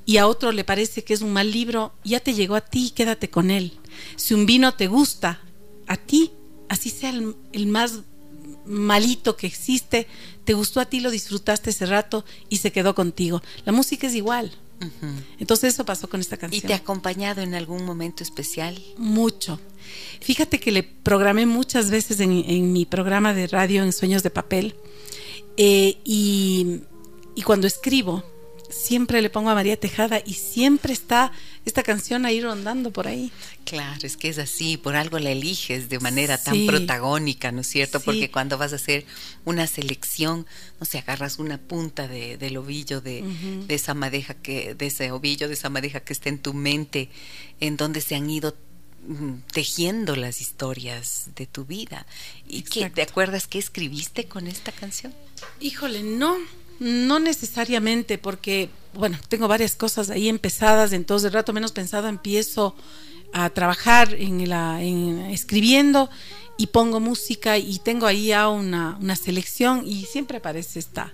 [0.05, 2.91] y a otro le parece que es un mal libro, ya te llegó a ti,
[2.91, 3.77] quédate con él.
[4.15, 5.41] Si un vino te gusta,
[5.87, 6.31] a ti,
[6.69, 7.99] así sea el, el más
[8.65, 10.07] malito que existe,
[10.45, 13.41] te gustó a ti, lo disfrutaste ese rato y se quedó contigo.
[13.65, 14.51] La música es igual.
[15.39, 16.63] Entonces eso pasó con esta canción.
[16.63, 18.81] ¿Y te ha acompañado en algún momento especial?
[18.97, 19.59] Mucho.
[20.21, 24.75] Fíjate que le programé muchas veces en, mi programa de radio en Sueños de Papel
[25.57, 26.81] eh, y,
[27.35, 28.23] y cuando escribo
[28.69, 31.31] siempre le pongo a María Tejada y siempre está
[31.65, 33.31] esta canción ahí rondando por ahí.
[33.65, 37.67] Claro, es que es así, por algo la eliges de manera tan protagónica, ¿no es
[37.67, 37.99] cierto?
[37.99, 39.05] Porque cuando vas a hacer
[39.45, 40.45] una selección,
[40.79, 43.23] no sé, agarras una punta de, del ovillo de,
[43.67, 47.09] de, esa madeja que, de ese ovillo, de esa madeja que está en tu mente,
[47.59, 48.55] en donde se han ido
[49.07, 52.05] mm, tejiendo las historias de tu vida.
[52.47, 55.13] ¿Y qué, te acuerdas qué escribiste con esta canción?
[55.59, 56.37] Híjole, no,
[56.79, 62.75] no necesariamente, porque, bueno, tengo varias cosas ahí empezadas, entonces de rato menos pensado empiezo
[63.33, 66.09] a trabajar en la, en, escribiendo
[66.57, 71.13] y pongo música y tengo ahí ya una, una selección y siempre aparece esta,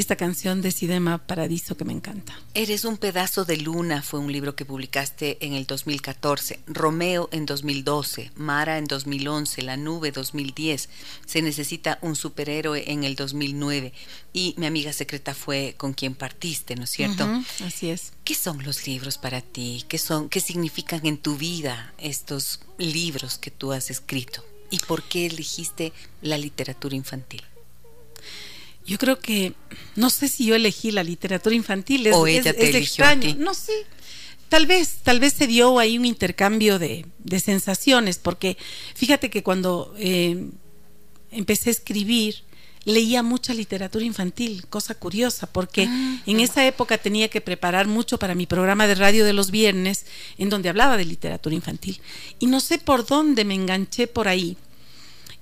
[0.00, 2.38] esta canción de Sidema Paradiso que me encanta.
[2.54, 7.46] Eres un pedazo de luna fue un libro que publicaste en el 2014, Romeo en
[7.46, 10.88] 2012, Mara en 2011, La Nube 2010,
[11.24, 13.92] Se necesita un superhéroe en el 2009
[14.32, 17.26] y Mi amiga secreta fue con quien partiste, ¿no es cierto?
[17.64, 18.12] así es.
[18.24, 19.84] ¿Qué son los libros para ti?
[19.88, 24.44] ¿Qué son qué significan en tu vida estos libros que tú has escrito?
[24.70, 27.42] ¿Y por qué elegiste la literatura infantil?
[28.86, 29.54] Yo creo que,
[29.96, 33.34] no sé si yo elegí la literatura infantil, es, o ella te extraño.
[33.38, 33.72] No sé,
[34.48, 37.06] tal vez, tal vez se dio ahí un intercambio de,
[37.42, 38.56] sensaciones, porque
[38.94, 40.48] fíjate que cuando eh,
[41.30, 42.44] empecé a escribir,
[42.84, 48.18] leía mucha literatura infantil, cosa curiosa, porque ah, en esa época tenía que preparar mucho
[48.18, 50.06] para mi programa de radio de los viernes,
[50.38, 52.00] en donde hablaba de literatura infantil.
[52.38, 54.56] Y no sé por dónde me enganché por ahí.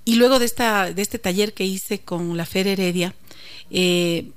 [0.07, 3.15] Y luego de, esta, de este taller que hice con la Fer Heredia,
[3.71, 4.31] eh,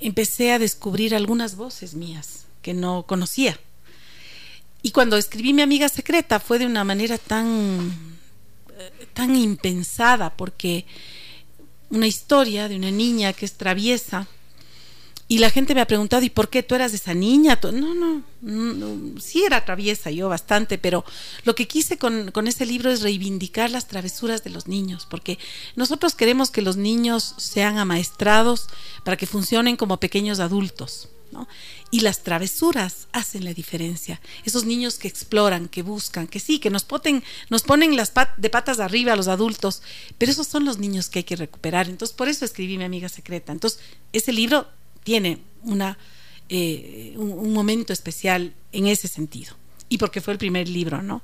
[0.00, 3.58] empecé a descubrir algunas voces mías que no conocía.
[4.82, 8.18] Y cuando escribí Mi amiga secreta fue de una manera tan,
[8.78, 10.84] eh, tan impensada, porque
[11.90, 14.26] una historia de una niña que es traviesa
[15.26, 17.58] y la gente me ha preguntado, ¿y por qué tú eras esa niña?
[17.62, 21.04] No, no, no, sí era traviesa yo bastante, pero
[21.44, 25.38] lo que quise con, con ese libro es reivindicar las travesuras de los niños, porque
[25.76, 28.66] nosotros queremos que los niños sean amaestrados
[29.02, 31.08] para que funcionen como pequeños adultos.
[31.32, 31.48] ¿no?
[31.90, 34.20] Y las travesuras hacen la diferencia.
[34.44, 38.50] Esos niños que exploran, que buscan, que sí, que nos, poten, nos ponen las de
[38.50, 39.82] patas arriba a los adultos,
[40.16, 41.88] pero esos son los niños que hay que recuperar.
[41.88, 43.52] Entonces, por eso escribí Mi amiga secreta.
[43.52, 43.80] Entonces,
[44.12, 44.68] ese libro
[45.04, 45.96] tiene una,
[46.48, 49.54] eh, un, momento especial en ese sentido.
[49.88, 51.22] Y porque fue el primer libro, ¿no?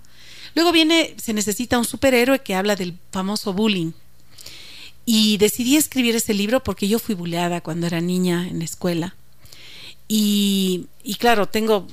[0.55, 3.93] Luego viene, se necesita un superhéroe que habla del famoso bullying.
[5.07, 9.17] Y decidí escribir ese libro porque yo fui bulleada cuando era niña en la escuela.
[10.07, 11.89] Y, y claro, tengo,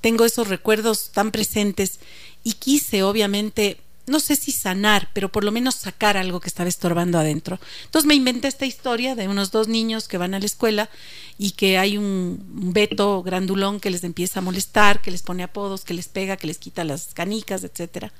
[0.00, 1.98] tengo esos recuerdos tan presentes
[2.44, 6.68] y quise obviamente no sé si sanar, pero por lo menos sacar algo que estaba
[6.68, 7.58] estorbando adentro.
[7.84, 10.90] Entonces me inventé esta historia de unos dos niños que van a la escuela
[11.38, 12.42] y que hay un,
[12.74, 16.46] Beto grandulón que les empieza a molestar, que les pone apodos, que les pega, que
[16.46, 18.12] les quita las canicas, etcétera.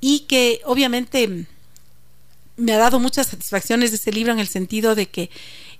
[0.00, 1.46] Y que obviamente
[2.56, 5.30] me ha dado muchas satisfacciones de ese libro en el sentido de que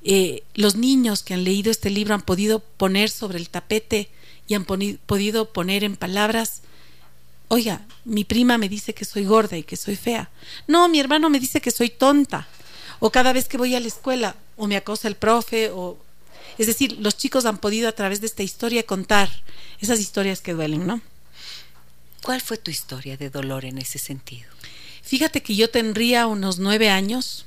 [0.04, 4.10] eh, los niños que han leído este libro han podido poner sobre el tapete
[4.46, 6.62] y han podido poner en palabras
[7.48, 10.30] Oiga, mi prima me dice que soy gorda y que soy fea.
[10.66, 12.46] No, mi hermano me dice que soy tonta.
[13.00, 15.96] O cada vez que voy a la escuela, o me acosa el profe, o...
[16.58, 19.30] Es decir, los chicos han podido a través de esta historia contar
[19.80, 21.00] esas historias que duelen, ¿no?
[22.22, 24.50] ¿Cuál fue tu historia de dolor en ese sentido?
[25.02, 27.46] Fíjate que yo tendría unos nueve años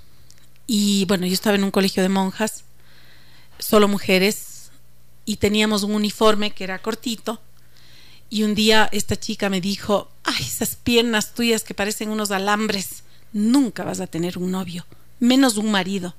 [0.65, 2.63] y bueno, yo estaba en un colegio de monjas,
[3.59, 4.71] solo mujeres,
[5.25, 7.41] y teníamos un uniforme que era cortito
[8.31, 13.03] y un día esta chica me dijo, ay, esas piernas tuyas que parecen unos alambres,
[13.33, 14.87] nunca vas a tener un novio,
[15.19, 16.15] menos un marido.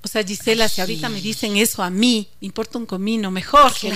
[0.00, 3.74] O sea, Gisela, si ahorita me dicen eso a mí, me importa un comino, mejor
[3.74, 3.92] que,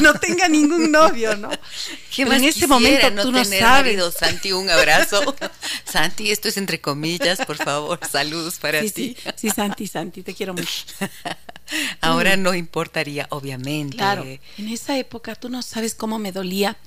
[0.00, 1.50] no, tenga ningún novio, ¿no?
[2.14, 4.14] ¿Qué en ese momento tú no sabes.
[4.18, 5.36] Santi, un abrazo.
[5.84, 8.88] Santi, esto es entre comillas, por favor, saludos para ti.
[8.88, 10.84] Sí, sí, Santi, Santi, te quiero mucho.
[12.00, 13.98] Ahora no importaría, obviamente.
[13.98, 16.78] Claro, en esa época tú no sabes cómo me dolía.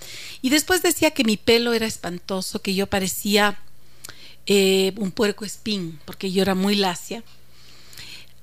[0.42, 3.60] Y después decía que mi pelo era espantoso, que yo parecía
[4.48, 7.24] eh, un puerco espín, porque yo era muy lacia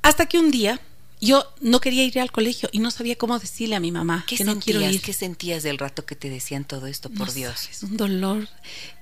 [0.03, 0.81] hasta que un día
[1.23, 4.37] yo no quería ir al colegio y no sabía cómo decirle a mi mamá ¿Qué
[4.37, 5.01] que no quiero ir.
[5.01, 7.69] ¿Qué sentías del rato que te decían todo esto, por Dios?
[7.71, 8.49] Es un dolor.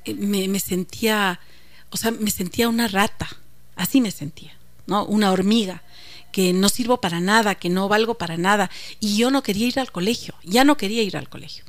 [0.05, 1.41] Eh, me, sentía,
[1.89, 3.29] o sea, me sentía una rata.
[3.75, 4.55] Así me sentía,
[4.87, 5.07] ¿no?
[5.07, 5.83] Una hormiga
[6.31, 8.71] que no sirvo para nada, que no valgo para nada.
[9.01, 11.65] Y yo no quería ir al colegio, ya no quería ir al colegio.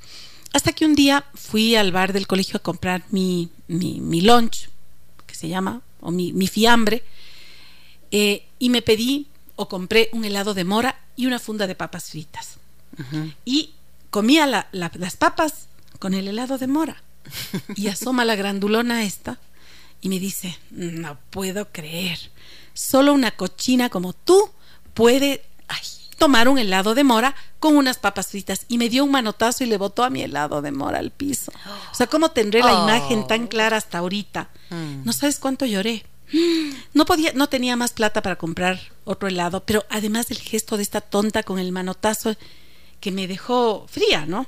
[0.51, 4.67] Hasta que un día fui al bar del colegio a comprar mi, mi, lunch,
[5.25, 7.03] que se llama, o mi, mi fiambre,
[8.11, 12.09] eh, y me pedí o compré un helado de mora y una funda de papas
[12.09, 12.57] fritas.
[13.45, 13.71] Y
[14.09, 15.67] comía las papas
[15.99, 17.01] con el helado de mora.
[17.75, 19.39] Y asoma la grandulona esta
[20.01, 22.19] y me dice, no puedo creer,
[22.73, 24.49] solo una cochina como tú
[24.93, 25.43] puede
[26.17, 28.65] tomar un helado de mora con unas papas fritas.
[28.67, 31.51] Y me dio un manotazo y le botó a mi helado de mora al piso.
[31.91, 34.49] O sea, ¿cómo tendré la imagen tan clara hasta ahorita?
[34.69, 35.03] Mm.
[35.03, 36.05] No sabes cuánto lloré.
[36.93, 40.83] No podía, no tenía más plata para comprar otro helado, pero además del gesto de
[40.83, 42.35] esta tonta con el manotazo
[42.99, 44.47] que me dejó fría, ¿no?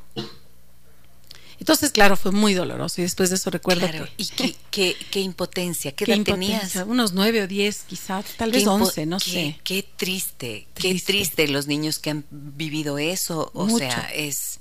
[1.60, 4.26] Entonces, claro, fue muy doloroso y después de eso recuerdo claro, ¿Y
[4.72, 5.93] qué, qué, impotencia?
[5.93, 6.76] ¿Qué, edad tenías?
[6.86, 9.60] Unos nueve o diez, quizás, tal vez once, no sé.
[9.63, 13.50] Qué triste, qué triste los niños que han vivido eso.
[13.54, 14.60] O sea, es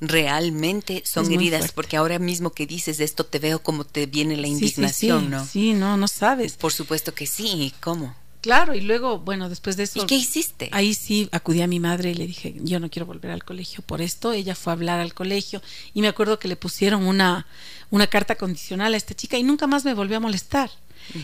[0.00, 4.46] realmente son heridas, porque ahora mismo que dices esto te veo como te viene la
[4.46, 5.44] indignación, ¿no?
[5.44, 6.54] Sí, no, no sabes.
[6.54, 8.14] Por supuesto que sí, ¿cómo?
[8.44, 10.02] Claro, y luego, bueno, después de eso...
[10.02, 10.68] ¿Y qué hiciste?
[10.70, 13.82] Ahí sí acudí a mi madre y le dije, yo no quiero volver al colegio
[13.86, 14.32] por esto.
[14.32, 15.62] Ella fue a hablar al colegio
[15.94, 17.46] y me acuerdo que le pusieron una,
[17.88, 20.70] una carta condicional a esta chica y nunca más me volvió a molestar.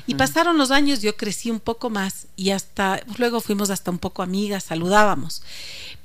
[0.07, 3.99] Y pasaron los años, yo crecí un poco más y hasta luego fuimos hasta un
[3.99, 5.43] poco amigas, saludábamos.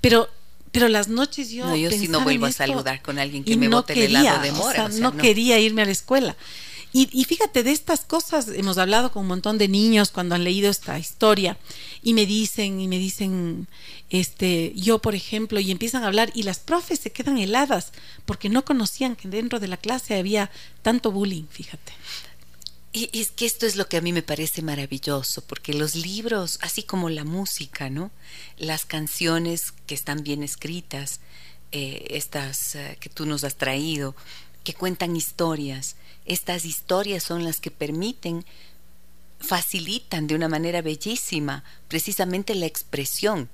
[0.01, 0.29] Pero
[0.75, 1.65] pero las noches yo.
[1.65, 4.51] No, yo sí no vuelvo a saludar con alguien que me bote el helado de
[4.51, 4.89] mora.
[4.89, 6.35] no, quería irme a la escuela.
[6.97, 10.69] Y, fíjate, de estas cosas hemos hablado con un montón de niños cuando han leído
[10.69, 11.57] esta historia
[12.01, 13.67] y me dicen, y me dicen,
[14.09, 17.91] este, yo por ejemplo, y empiezan a hablar y las profes se quedan heladas
[18.25, 20.49] porque no conocían que dentro de la clase había
[20.83, 21.91] tanto bullying, fíjate.
[22.95, 26.59] Y es que esto es lo que a mí me parece maravilloso, porque los libros,
[26.61, 28.09] así como la música, ¿no?
[28.57, 31.19] Las canciones que están bien escritas,
[31.73, 34.15] eh, estas eh, que tú nos has traído,
[34.63, 38.45] que cuentan historias, estas historias son las que permiten,
[39.41, 43.49] facilitan de una manera bellísima precisamente la expresión.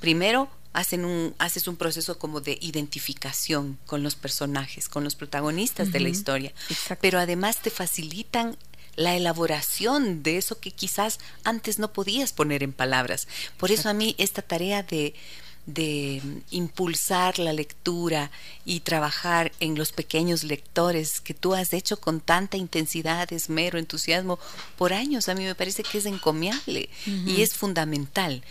[0.00, 5.92] Primero, hacen un, haces un proceso como de identificación con los personajes, con los protagonistas
[5.92, 6.52] de la historia,
[7.00, 8.56] pero además te facilitan
[8.96, 13.28] la elaboración de eso que quizás antes no podías poner en palabras.
[13.56, 15.14] Por eso a mí esta tarea de
[15.66, 16.20] de
[16.50, 18.32] impulsar la lectura
[18.64, 24.40] y trabajar en los pequeños lectores que tú has hecho con tanta intensidad, esmero, entusiasmo
[24.76, 28.42] por años, a mí me parece que es encomiable y es fundamental.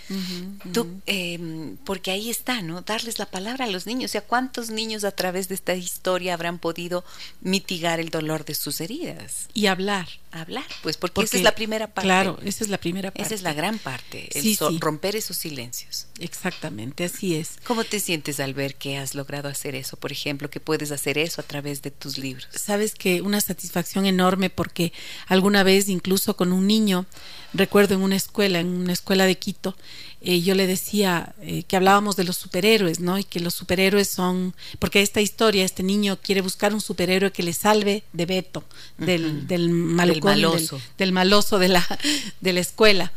[0.71, 2.81] tú, em, porque ahí está, ¿no?
[2.81, 4.11] Darles la palabra a los niños.
[4.11, 7.03] O sea, ¿cuántos niños a través de esta historia habrán podido
[7.41, 9.49] mitigar el dolor de sus heridas?
[9.53, 12.07] Y hablar hablar, pues porque, esa es la primera parte.
[12.07, 13.21] Claro, esa es la primera parte.
[13.21, 16.07] Esa es la gran parte, el romper esos silencios.
[16.19, 17.57] Exactamente, así es.
[17.65, 21.17] ¿Cómo te sientes al ver que has logrado hacer eso, por ejemplo, que puedes hacer
[21.17, 22.47] eso a través de tus libros?
[22.51, 24.93] Sabes que una satisfacción enorme porque
[25.27, 27.05] alguna vez incluso con un niño,
[27.53, 29.75] recuerdo en una escuela, en una escuela de Quito,
[30.23, 33.17] eh, yo le decía eh, que hablábamos de los superhéroes, ¿no?
[33.17, 37.41] Y que los superhéroes son, porque esta historia, este niño quiere buscar un superhéroe que
[37.41, 38.63] le salve de Beto,
[38.99, 40.79] del, del, maloso.
[40.99, 41.99] Del, maloso de la,
[42.39, 43.11] de la escuela.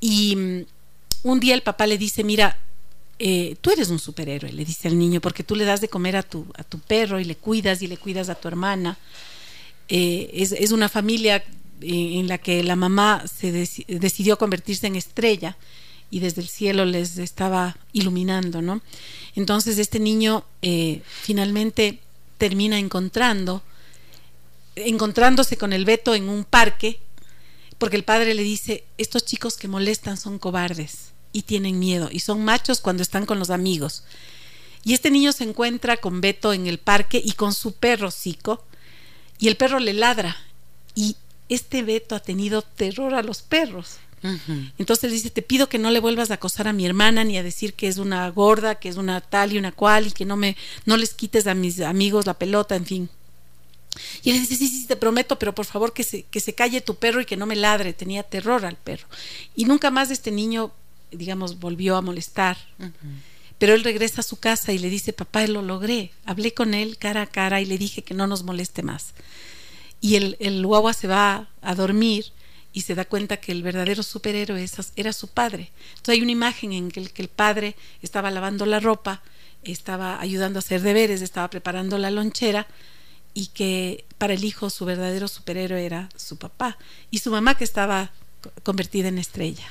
[0.00, 0.64] Y mm,
[1.22, 2.58] un día el papá le dice, mira,
[3.20, 6.16] eh, tú eres un superhéroe, le dice al niño, porque tú le das de comer
[6.16, 8.98] a tu, a tu perro y le cuidas y le cuidas a tu hermana.
[9.88, 11.44] es, es, una familia
[11.80, 15.56] en la que la mamá se decidió convertirse en estrella
[16.10, 18.80] y desde el cielo les estaba iluminando, ¿no?
[19.34, 22.00] Entonces este niño eh, finalmente
[22.38, 23.62] termina encontrando,
[24.76, 27.00] encontrándose con el Beto en un parque,
[27.78, 32.20] porque el padre le dice, estos chicos que molestan son cobardes y tienen miedo, y
[32.20, 34.04] son machos cuando están con los amigos.
[34.84, 38.64] Y este niño se encuentra con Beto en el parque y con su perro Zico,
[39.38, 40.36] y el perro le ladra,
[40.94, 41.16] y
[41.48, 43.98] este Beto ha tenido terror a los perros.
[44.78, 47.42] Entonces dice, te pido que no le vuelvas a acosar a mi hermana ni a
[47.42, 50.36] decir que es una gorda, que es una tal y una cual y que no
[50.36, 53.10] me no les quites a mis amigos la pelota, en fin.
[54.22, 56.80] Y él dice, sí, sí, te prometo, pero por favor que se, que se calle
[56.80, 57.92] tu perro y que no me ladre.
[57.92, 59.06] Tenía terror al perro.
[59.56, 60.72] Y nunca más este niño,
[61.10, 62.56] digamos, volvió a molestar.
[63.58, 66.12] Pero él regresa a su casa y le dice, papá, lo logré.
[66.24, 69.14] Hablé con él cara a cara y le dije que no nos moleste más.
[70.00, 72.26] Y el, el guagua se va a dormir
[72.72, 75.72] y se da cuenta que el verdadero superhéroe era su padre.
[75.90, 79.22] Entonces hay una imagen en que el, que el padre estaba lavando la ropa,
[79.64, 82.66] estaba ayudando a hacer deberes, estaba preparando la lonchera
[83.34, 86.78] y que para el hijo su verdadero superhéroe era su papá
[87.10, 88.12] y su mamá que estaba
[88.62, 89.66] convertida en estrella.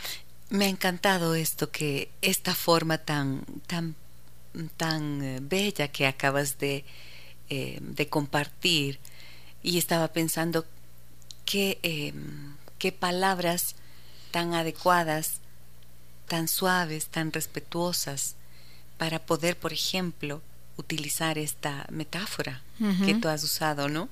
[0.49, 3.95] Me ha encantado esto que esta forma tan tan
[4.77, 6.83] tan eh, bella que acabas de,
[7.49, 8.99] eh, de compartir
[9.67, 10.65] y estaba pensando
[11.43, 13.75] que em, qué palabras
[14.31, 15.41] tan adecuadas,
[16.25, 18.35] tan suaves, tan respetuosas,
[18.97, 20.41] para poder, por ejemplo,
[20.77, 22.61] utilizar esta metáfora
[23.05, 24.07] que tú has usado, ¿no?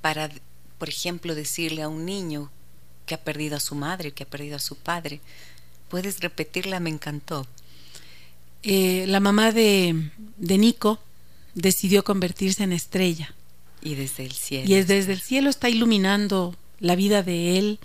[0.00, 0.30] Para,
[0.78, 2.50] por ejemplo, decirle a un niño
[3.04, 5.20] que ha perdido a su madre, que ha perdido a su padre.
[5.88, 6.78] ¿Puedes repetirla?
[6.78, 7.46] Me encantó.
[8.62, 11.00] Eh, la mamá de, de Nico
[11.54, 13.34] decidió convertirse en estrella.
[13.82, 14.66] Y desde el cielo.
[14.68, 17.78] Y desde el cielo está iluminando la vida de él,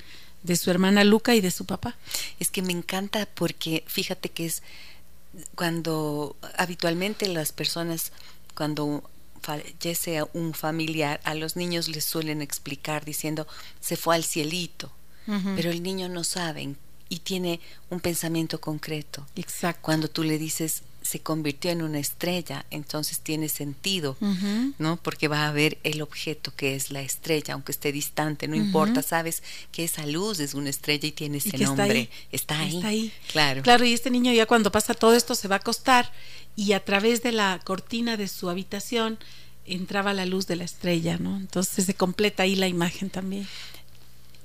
[0.44, 1.96] de su hermana Luca y de su papá.
[2.40, 4.64] Es que me encanta porque fíjate que es
[5.56, 8.12] cuando habitualmente las personas,
[8.56, 9.10] cuando
[9.42, 13.48] fallece un familiar, a los niños les suelen explicar diciendo
[13.80, 14.92] se fue al cielito,
[15.56, 16.76] pero el niño no sabe
[17.10, 19.26] y tiene un pensamiento concreto.
[19.36, 19.82] Exacto.
[19.82, 24.18] Cuando tú le dices se convirtió en una estrella, entonces tiene sentido,
[24.80, 24.98] ¿no?
[24.98, 29.02] Porque va a ver el objeto que es la estrella, aunque esté distante, no importa,
[29.02, 32.76] sabes que esa luz es una estrella y tiene ese nombre, está ahí.
[32.78, 33.14] está ahí.
[33.32, 33.62] Claro.
[33.64, 36.12] Claro, y este niño ya cuando pasa todo esto se va a acostar
[36.56, 39.20] y a través de la cortina de su habitación
[39.66, 41.36] entraba la luz de la estrella, ¿no?
[41.36, 43.48] Entonces se completa ahí la imagen también.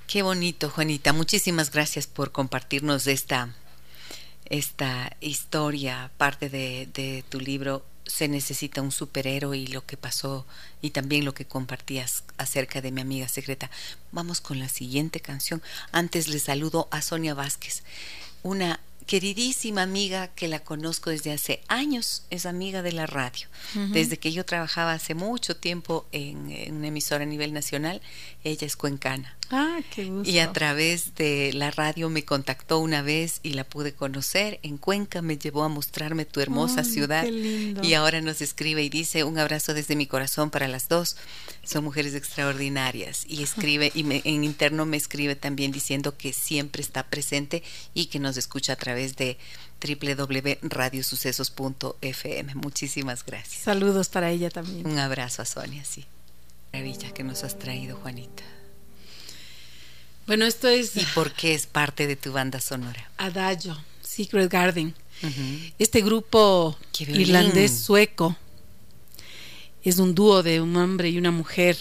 [0.08, 1.12] Qué bonito, Juanita.
[1.12, 3.54] Muchísimas gracias por compartirnos esta
[4.48, 10.46] esta historia, parte de, tu libro, se necesita un superhéroe y lo que pasó
[10.80, 13.70] y también lo que compartías acerca de mi amiga secreta.
[14.12, 15.62] Vamos con la siguiente canción.
[15.92, 17.82] Antes le saludo a Sonia Vázquez,
[18.42, 23.48] una queridísima amiga que la conozco desde hace años, es amiga de la radio.
[23.74, 28.02] Desde que yo trabajaba hace mucho tiempo en, en, una emisora a nivel nacional,
[28.44, 29.34] ella es cuencana.
[29.50, 30.30] Ah, qué gusto.
[30.30, 34.60] Y a través de la radio me contactó una vez y la pude conocer.
[34.62, 37.24] En Cuenca me llevó a mostrarme tu hermosa ciudad.
[37.26, 41.16] Y ahora nos escribe y dice un abrazo desde mi corazón para las dos.
[41.64, 43.24] Son mujeres extraordinarias.
[43.26, 47.62] Y escribe, y en interno me escribe también diciendo que siempre está presente
[47.94, 49.38] y que nos escucha a través través de
[49.80, 52.54] www.radiosucesos.fm.
[52.56, 53.62] Muchísimas gracias.
[53.62, 54.84] Saludos para ella también.
[54.86, 56.04] Un abrazo a Sonia, sí.
[56.72, 58.42] Maravilla que nos has traído, Juanita.
[60.26, 60.96] Bueno, esto es...
[60.96, 63.10] ¿Y por qué es parte de tu banda sonora?
[63.16, 64.94] Adagio, Secret Garden.
[65.78, 68.36] Este grupo irlandés sueco
[69.82, 71.78] es un dúo de un hombre y una mujer.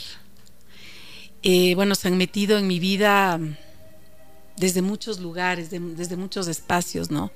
[1.43, 3.39] Eh, bueno, se han metido en mi vida
[4.57, 7.31] desde muchos lugares, desde muchos espacios, ¿no?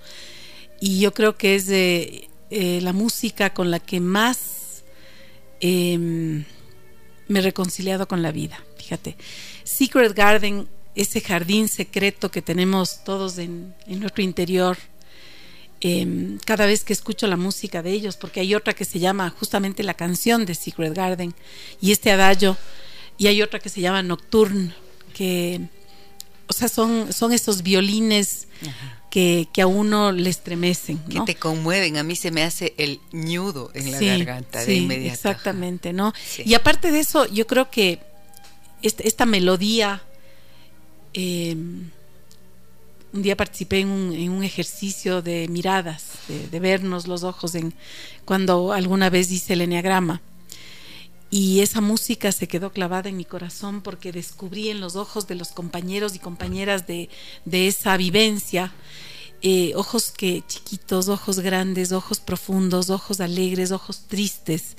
[0.79, 2.27] Y yo creo que es eh,
[2.81, 4.83] la música con la que más
[5.59, 6.43] em,
[7.27, 8.61] me he reconciliado con la vida.
[8.77, 9.15] Fíjate,
[9.63, 14.77] Secret Garden, ese jardín secreto que tenemos todos en, nuestro interior,
[15.79, 19.29] em, cada vez que escucho la música de ellos, porque hay otra que se llama
[19.29, 21.33] justamente la canción de Secret Garden
[21.79, 22.57] y este adagio,
[23.17, 24.73] y hay otra que se llama Nocturne,
[25.13, 25.61] que,
[26.51, 28.49] o sea, son, son esos violines
[29.09, 30.97] que, a uno le estremecen.
[31.05, 31.95] Que te conmueven.
[31.95, 35.29] A mí se me hace el ñudo en la garganta de inmediato.
[35.29, 36.13] Exactamente, ¿no?
[36.43, 37.99] Y aparte de eso, yo creo que
[38.81, 40.03] esta, melodía.
[41.13, 41.89] Em,
[43.13, 46.15] un día participé en un, ejercicio de miradas,
[46.51, 47.73] de, vernos los ojos en
[48.25, 50.21] cuando alguna vez hice el enneagrama.
[51.33, 55.35] Y esa música se quedó clavada en mi corazón porque descubrí en los ojos de
[55.35, 57.09] los compañeros y compañeras de,
[57.49, 58.73] esa vivencia
[59.41, 64.75] eh, ojos que chiquitos, ojos grandes, ojos profundos, ojos alegres, ojos tristes.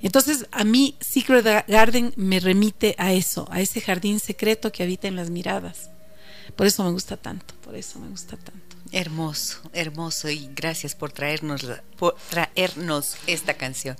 [0.00, 5.08] Entonces a mí Secret Garden me remite a eso, a ese jardín secreto que habita
[5.08, 5.90] en las miradas.
[6.56, 8.68] Por eso me gusta tanto, por eso me gusta tanto.
[8.90, 11.66] Hermoso, hermoso y gracias por traernos,
[11.98, 13.96] por traernos esta canción.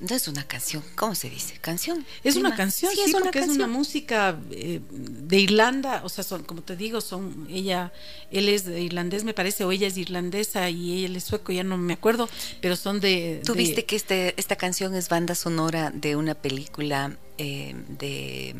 [0.00, 1.58] No es una canción, ¿cómo se dice?
[1.60, 2.06] ¿Canción?
[2.24, 6.44] Es una canción, sí, es, una es una música eh, de Irlanda, o sea, son,
[6.44, 7.92] como te digo, son, ella,
[8.30, 11.76] él es irlandés me parece, o ella es irlandesa y él es sueco, ya no
[11.76, 12.28] me acuerdo,
[12.62, 13.42] pero son de...
[13.44, 18.56] ¿Tú viste que este, esta canción es banda sonora de una película, eh, de,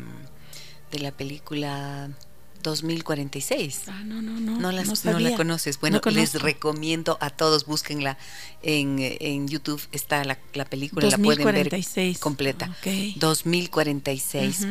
[0.91, 2.11] de la película...
[2.63, 3.81] 2046.
[3.87, 4.59] Ah, no, no, no.
[4.59, 5.79] No, la conoces.
[5.79, 8.17] Bueno, les recomiendo a todos, búsquenla
[8.63, 9.81] en, en YouTube.
[9.91, 11.69] Está la, la película, la pueden ver
[12.19, 12.75] completa.
[13.17, 14.67] 2046.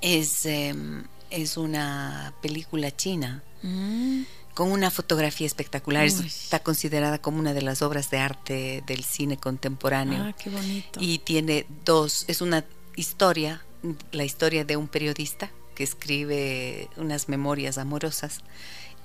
[0.00, 3.42] es, em, es una película china.
[3.62, 4.22] Mm.
[4.54, 6.04] Con una fotografía espectacular.
[6.04, 10.24] Está considerada como una de las obras de arte del cine contemporáneo.
[10.24, 11.00] Ah, qué bonito.
[11.00, 12.26] Y tiene dos.
[12.28, 13.64] Es una historia,
[14.10, 18.40] la historia de un periodista que escribe unas memorias amorosas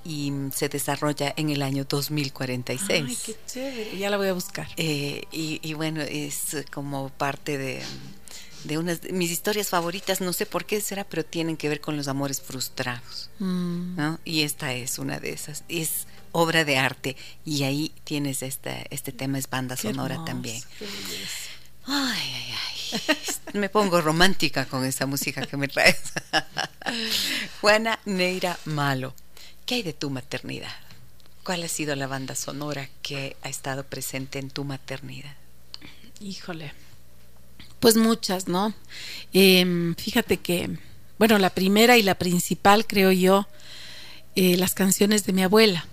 [0.03, 3.05] y se desarrolla en el año 2046.
[3.07, 4.67] Ay, qué chévere, ya la voy a buscar.
[4.77, 7.81] Eh, y, bueno, es como parte de,
[8.63, 11.81] de unas de mis historias favoritas, no sé por qué será, pero tienen que ver
[11.81, 13.29] con los amores frustrados.
[13.39, 13.95] Mm.
[13.97, 14.19] ¿no?
[14.23, 15.63] Y esta es una de esas.
[15.67, 17.15] Es obra de arte
[17.45, 20.61] y ahí tienes este, este tema, es banda sonora también.
[21.87, 23.17] Ay, ay, ay.
[23.53, 26.11] Me pongo romántica con esa música que me traes.
[27.61, 29.13] Juana Neira Malo,
[29.65, 30.73] ¿qué hay de tu maternidad?
[31.43, 35.35] ¿Cuál ha sido la banda sonora que ha estado presente en tu maternidad?
[36.19, 36.73] Híjole,
[37.79, 38.73] pues muchas, ¿no?
[39.31, 40.77] Em, fíjate que,
[41.17, 43.47] bueno, la primera y la principal, creo yo,
[44.35, 45.87] eh, las canciones de mi abuela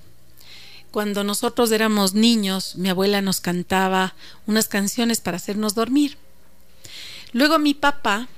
[0.95, 4.15] cuando nosotros éramos niños, mi abuela nos cantaba
[4.47, 6.19] unas canciones para hacernos dormir.
[7.33, 8.29] Luego mi papá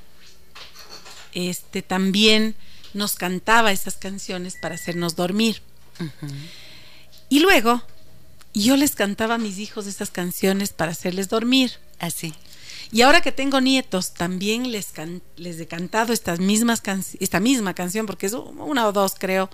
[1.35, 2.55] este también
[2.95, 5.61] nos cantaba esas canciones para hacernos dormir.
[7.29, 7.83] Y luego
[8.55, 11.73] yo les cantaba a mis hijos esas canciones para hacerles dormir.
[11.99, 12.33] Así.
[12.91, 14.95] Y ahora que tengo nietos, también les,
[15.37, 16.83] les he cantado estas mismas
[17.21, 19.51] esta misma canción, porque es una o dos, creo,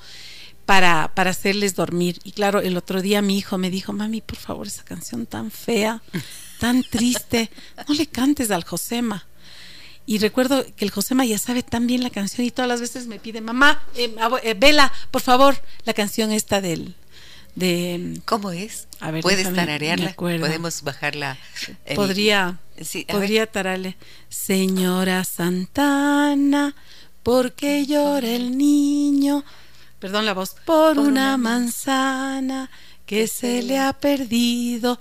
[0.67, 2.19] para, para hacerles dormir.
[2.25, 5.51] Y claro, el otro día mi hijo me dijo, mami, por favor, esa canción tan
[5.51, 6.03] fea,
[6.59, 7.51] tan triste,
[7.89, 9.27] no le cantes al Josema.
[10.05, 13.07] Y recuerdo que el Josema ya sabe tan bien la canción y todas las veces
[13.07, 16.95] me pide, mamá, eh, eh, vela, por favor, la canción esta del...
[17.55, 18.89] De, ¿Cómo es?
[18.99, 20.15] A ver, ¿Puedes tararearla?
[20.15, 21.37] Podemos bajarla.
[21.95, 22.59] podría,
[23.09, 23.99] podría tararle.
[24.31, 26.75] Señora Santana,
[27.23, 29.45] ¿por qué llora el niño?
[30.03, 32.69] Perdón la voz, por, una, manzana
[33.07, 34.99] que se le ha perdido.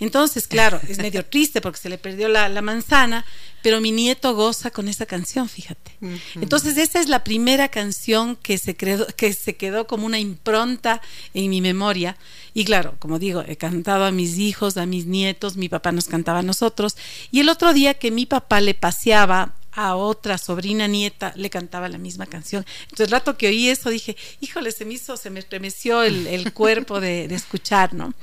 [0.00, 3.24] Entonces, claro, es medio triste porque se le perdió la, manzana,
[3.62, 5.96] pero mi nieto goza con esa canción, fíjate.
[6.34, 11.00] Entonces, esa es la primera canción que se, que se quedó como una impronta
[11.32, 12.18] en mi memoria.
[12.52, 16.06] Y claro, como digo, he cantado a mis hijos, a mis nietos, mi papá nos
[16.06, 16.98] cantaba a nosotros.
[17.30, 21.88] Y el otro día que mi papá le paseaba a otra sobrina nieta le cantaba
[21.88, 22.64] la misma canción.
[22.84, 26.52] Entonces, el rato que oí eso dije, híjole, se me hizo, se me estremeció el,
[26.52, 28.14] cuerpo de, de, escuchar, ¿no?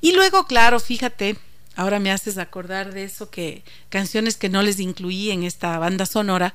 [0.00, 1.36] Y luego, claro, fíjate,
[1.74, 6.04] ahora me haces acordar de eso, que canciones que no les incluí en esta banda
[6.04, 6.54] sonora,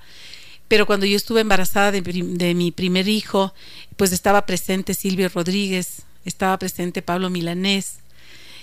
[0.68, 3.54] pero cuando yo estuve embarazada de, de mi primer hijo,
[3.98, 7.98] pues estaba presente Silvio Rodríguez, estaba presente Pablo Milanés,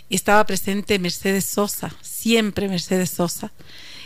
[0.08, 3.52] estaba presente Mercedes Sosa, siempre Mercedes Sosa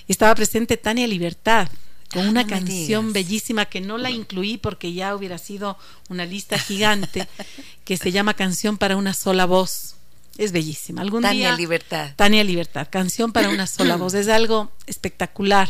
[0.08, 1.68] estaba presente Tania Libertad
[2.12, 5.78] con ah, una canción bellísima que no la incluí porque ya hubiera sido
[6.08, 7.26] una lista gigante
[7.84, 9.96] que se llama Canción para una sola voz.
[10.38, 11.02] Es bellísima.
[11.02, 12.12] Algún Tania Libertad.
[12.16, 14.14] Tania Libertad, Canción para una sola voz.
[14.14, 15.68] Es algo espectacular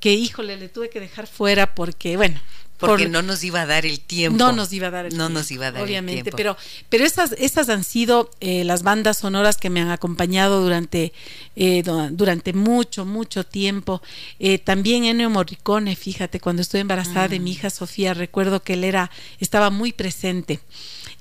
[0.00, 2.40] que, híjole, le tuve que dejar fuera porque, bueno,
[2.78, 4.38] porque no nos iba a dar el tiempo.
[4.38, 5.38] No nos iba a dar el no tiempo.
[5.38, 6.36] nos iba a dar obviamente, el tiempo.
[6.36, 6.56] pero
[6.88, 11.12] pero esas esas han sido eh, las bandas sonoras que me han acompañado durante
[11.56, 14.02] eh, durante mucho mucho tiempo.
[14.38, 17.52] Eh, también Ennio Morricone, fíjate, cuando estuve embarazada de mi mm.
[17.52, 20.60] hija Sofía, recuerdo que él era estaba muy presente.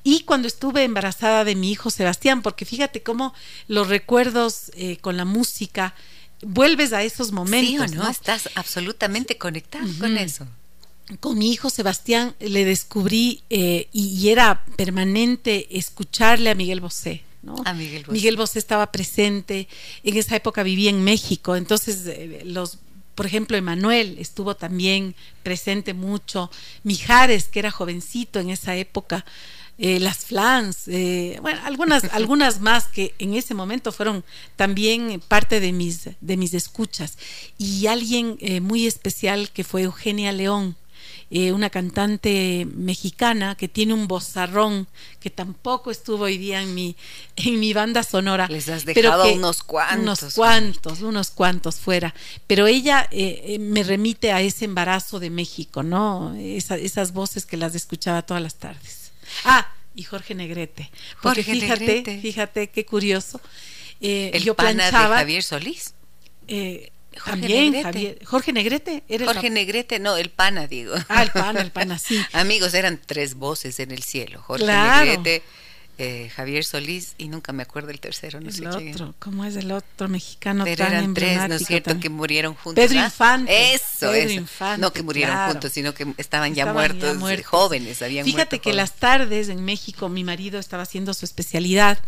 [0.06, 3.34] Y cuando estuve embarazada de mi hijo Sebastián, porque fíjate cómo
[3.70, 5.96] los recuerdos con la música
[6.42, 7.90] vuelves a esos momentos.
[7.90, 10.46] Sí o no, estás absolutamente conectado con eso
[11.20, 17.24] con mi hijo Sebastián le descubrí eh, y, era permanente escucharle a Miguel Bosé.
[17.42, 17.56] ¿no?
[17.66, 18.12] A Miguel Bosé.
[18.14, 19.68] Miguel Bosé estaba presente,
[20.04, 22.80] en esa época vivía en México, entonces eh, los
[23.16, 26.50] por ejemplo, Emanuel estuvo también presente mucho,
[26.82, 29.24] Mijares, que era jovencito en esa época,
[29.78, 30.90] eh, las Flans,
[31.40, 34.24] bueno, algunas, algunas más que en ese momento fueron
[34.56, 37.20] también parte de mis, de mis escuchas.
[37.60, 40.76] Y alguien muy especial que fue Eugenia León,
[41.36, 44.88] eh, una cantante mexicana que tiene un bozarrón
[45.20, 46.96] que tampoco estuvo hoy día en mi,
[47.38, 48.46] en mi banda sonora.
[48.52, 50.22] Les has dejado unos cuantos.
[50.22, 52.14] Unos cuantos, unos cuantos fuera.
[52.46, 56.36] Pero ella eh, eh, me remite a ese embarazo de México, ¿no?
[56.36, 59.12] esas voces que las escuchaba todas las tardes.
[59.44, 60.92] Ah, y Jorge Negrete.
[61.24, 63.42] Porque fíjate, fíjate qué curioso.
[64.00, 65.96] el yo pana de Javier Solís.
[66.48, 67.84] Eh, Jorge También, Negrete.
[67.84, 69.04] Javier, Jorge Negrete.
[69.08, 70.96] Era Jorge Negrete, no, el pana, digo.
[71.10, 72.20] Ah, el pana, el pana, sí.
[72.34, 74.42] Amigos, eran tres voces en el cielo.
[74.42, 75.44] Jorge Negrete,
[76.00, 79.56] eh, Javier Solís y nunca me acuerdo el tercero, no el sé otro, ¿cómo es
[79.56, 82.00] el otro mexicano Pero tan eran tres, ¿no es cierto?
[82.00, 82.84] Que murieron juntos.
[82.84, 83.76] Pedro Infante.
[83.76, 84.34] Eso, Pedro eso.
[84.34, 88.94] Infante, no que murieron juntos, sino que estaban, ya, muertos, jóvenes, habían Fíjate que las
[88.96, 92.00] tardes en México mi marido estaba haciendo su especialidad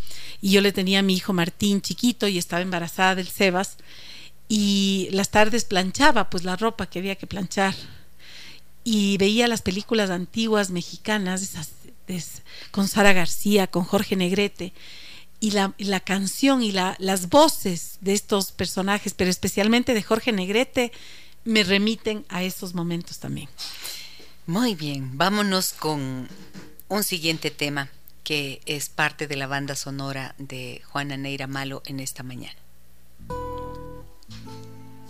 [0.42, 3.78] y yo le tenía a mi hijo Martín chiquito y estaba embarazada del Sebas
[4.48, 7.76] y las tardes planchaba pues la ropa que había que planchar
[8.84, 11.72] y veía las películas antiguas mexicanas esas,
[12.72, 14.74] con Sara García, con Jorge Negrete
[15.40, 20.32] y la, la canción y la, las voces de estos personajes, pero especialmente de Jorge
[20.32, 20.92] Negrete,
[21.44, 23.50] me remiten a esos momentos también.
[24.48, 26.28] Muy bien, vámonos con
[26.88, 27.90] un siguiente tema
[28.24, 32.65] que es parte de la banda sonora de Juana Neira Malo en esta mañana.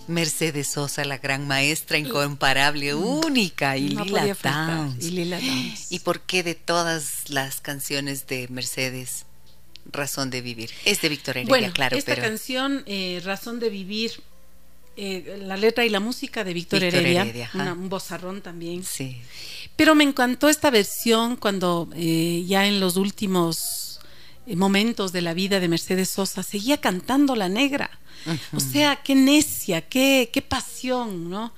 [0.08, 5.04] Mercedes Sosa, la gran maestra incomparable, única, y, Lila Downs.
[5.06, 5.92] y Lila Downs.
[5.92, 9.26] ¿Y por qué de todas las canciones de Mercedes,
[9.92, 10.70] Razón de Vivir?
[10.86, 11.98] Es de Víctor Heredia, bueno, claro.
[11.98, 14.22] Esta canción, eh, Razón de Vivir,
[14.98, 18.84] eh, la letra y la música de Víctor, Heredia, un bozarrón también.
[18.84, 19.18] Sí.
[19.76, 23.85] Pero me encantó esta versión cuando eh, ya en los últimos
[24.48, 27.90] momentos de la vida de Mercedes Sosa seguía cantando la negra
[28.54, 31.54] o sea, qué necia, qué, qué pasión, ¿no?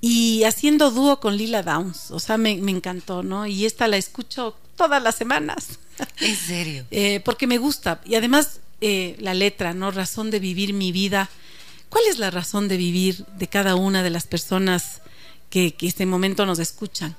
[0.00, 3.46] Y haciendo dúo con Lila Downs, o sea, me, encantó, ¿no?
[3.46, 5.78] Y esta la escucho todas las semanas.
[6.20, 6.86] ¿En serio?
[6.90, 8.00] Eh, porque me gusta.
[8.04, 9.90] Y además, eh, la letra, ¿no?
[9.90, 11.28] Razón de vivir mi vida.
[11.88, 15.02] ¿Cuál es la razón de vivir de cada una de las personas
[15.50, 17.16] que, que este momento nos escuchan?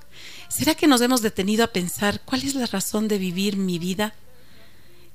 [0.48, 4.16] ¿Será que nos hemos detenido a pensar cuál es la razón de vivir mi vida?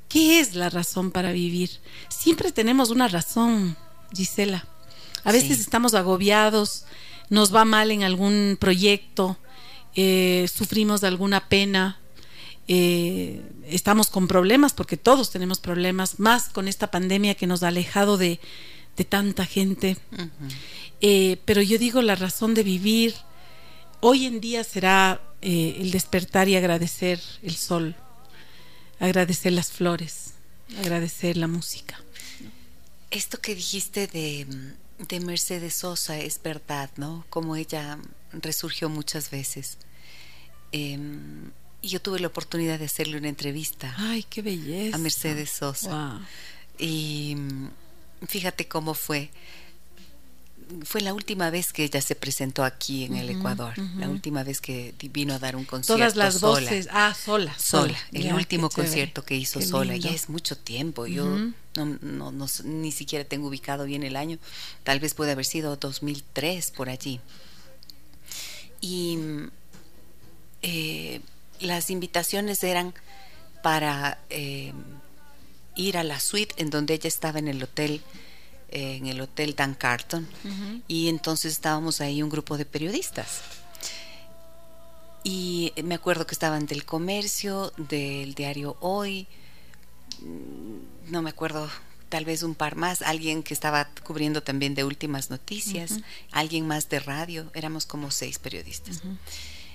[0.08, 1.70] ¿Qué es la razón para vivir?
[2.08, 3.76] Siempre tenemos una razón,
[4.14, 4.66] Gisela.
[5.24, 6.84] A veces estamos agobiados,
[7.30, 9.38] nos va mal en algún proyecto,
[9.96, 11.98] eh, sufrimos de alguna pena,
[12.68, 17.68] eh, estamos con problemas, porque todos tenemos problemas, más con esta pandemia que nos ha
[17.68, 18.40] alejado de,
[19.08, 19.96] tanta gente.
[21.00, 23.14] Eh, pero yo digo, la razón de vivir
[24.00, 27.96] hoy en día será el despertar y agradecer el sol,
[29.00, 30.34] agradecer las flores,
[30.78, 32.00] agradecer la música.
[33.10, 34.46] Esto que dijiste de,
[34.98, 37.24] de Mercedes Sosa es verdad, ¿no?
[37.30, 37.98] Como ella
[38.32, 39.78] resurgió muchas veces.
[40.72, 43.94] Y yo tuve la oportunidad de hacerle una entrevista.
[43.98, 44.96] Ay, qué belleza.
[44.96, 46.20] A Mercedes Sosa.
[46.78, 47.36] Y
[48.26, 49.30] fíjate cómo fue.
[50.84, 54.60] Fue la última vez que ella se presentó aquí en el Ecuador, la última vez
[54.60, 55.94] que vino a dar un concierto.
[55.94, 57.54] Todas las voces, ah, sola.
[57.58, 61.24] Sola, el último concierto que hizo sola, ya es mucho tiempo, yo
[61.76, 64.38] no, no, no, ni siquiera tengo ubicado bien el año,
[64.82, 67.20] tal vez puede haber sido 2003 por allí.
[68.80, 69.18] Y
[70.62, 71.20] eh,
[71.60, 72.94] las invitaciones eran
[73.62, 74.72] para eh,
[75.76, 78.02] ir a la suite en donde ella estaba en el hotel
[78.74, 80.28] en el Hotel Dan Carton
[80.88, 83.40] y entonces estábamos ahí un grupo de periodistas.
[85.22, 89.26] Y me acuerdo que estaban del comercio, del diario Hoy,
[90.20, 91.70] mm, no me acuerdo,
[92.10, 96.00] tal vez un par más, alguien que estaba cubriendo también de últimas noticias,
[96.30, 99.00] alguien más de radio, éramos como seis periodistas.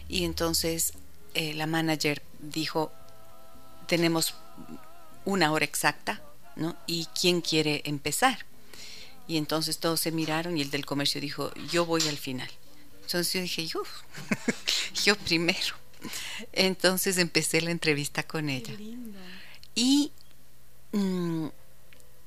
[0.07, 0.93] Y entonces
[1.33, 2.91] eh, la manager dijo,
[3.87, 4.35] tenemos
[5.25, 6.21] una hora exacta,
[6.55, 6.75] ¿no?
[6.85, 8.45] ¿Y quién quiere empezar?
[9.29, 12.49] Y entonces todos se miraron y el del comercio dijo, yo voy al final.
[13.03, 13.83] Entonces yo dije, yo,
[15.05, 15.75] yo primero.
[16.51, 18.73] Entonces empecé la entrevista con ella.
[19.75, 20.11] Y
[20.93, 21.45] mm,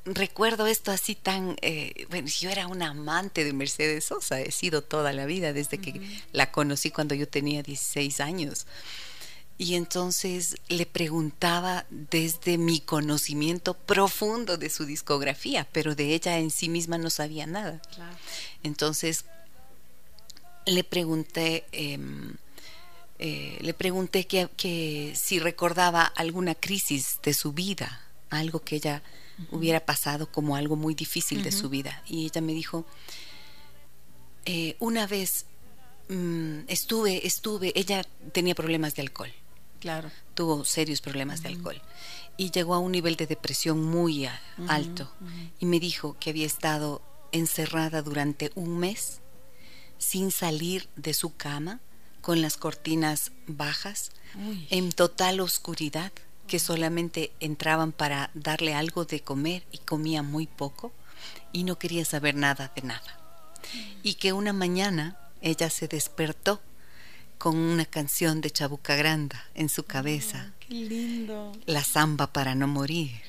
[0.05, 4.81] recuerdo esto así tan, eh, bueno, yo era una amante de Mercedes Sosa, he sido
[4.81, 6.01] toda la vida, desde que
[6.31, 8.69] la conocí cuando yo tenía 16 años.
[9.63, 16.51] Y entonces le preguntaba desde mi conocimiento profundo de su discografía, pero de ella en
[16.51, 17.81] sí misma no sabía nada.
[18.65, 19.25] Entonces
[20.67, 22.35] le pregunté, em,
[23.21, 29.01] eh, le pregunté que, si recordaba alguna crisis de su vida, algo que ella
[29.53, 32.03] hubiera pasado como algo muy difícil de su vida.
[32.09, 32.85] Y ella me dijo,
[34.45, 35.47] eh, una vez
[36.09, 38.03] mm, estuve, estuve, ella
[38.33, 39.33] tenía problemas de alcohol
[39.83, 40.13] Claro.
[40.35, 41.83] Tuvo serios problemas de alcohol
[42.37, 44.29] y llegó a un nivel de depresión muy
[44.69, 45.11] alto
[45.59, 47.03] y me dijo que había estado
[47.33, 49.23] encerrada durante un mes
[49.99, 51.81] sin salir de su cama
[52.21, 54.13] con las cortinas bajas
[54.71, 56.13] en total oscuridad
[56.47, 60.93] que solamente entraban para darle algo de comer y comía muy poco
[61.51, 63.19] y no quería saber nada de nada.
[64.05, 66.61] Y que una mañana ella se despertó
[67.43, 70.53] con una canción de Chabuca Granda en su cabeza.
[70.61, 71.51] qué lindo.
[71.67, 73.21] La samba para no morir.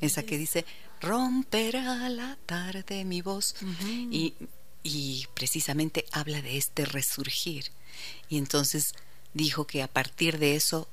[0.00, 0.64] Esa que dice,
[1.00, 3.54] romperá la tarde mi voz.
[3.86, 4.34] y,
[4.82, 7.66] y precisamente habla de este resurgir.
[8.28, 8.94] Y entonces
[9.32, 10.88] dijo que a partir de eso,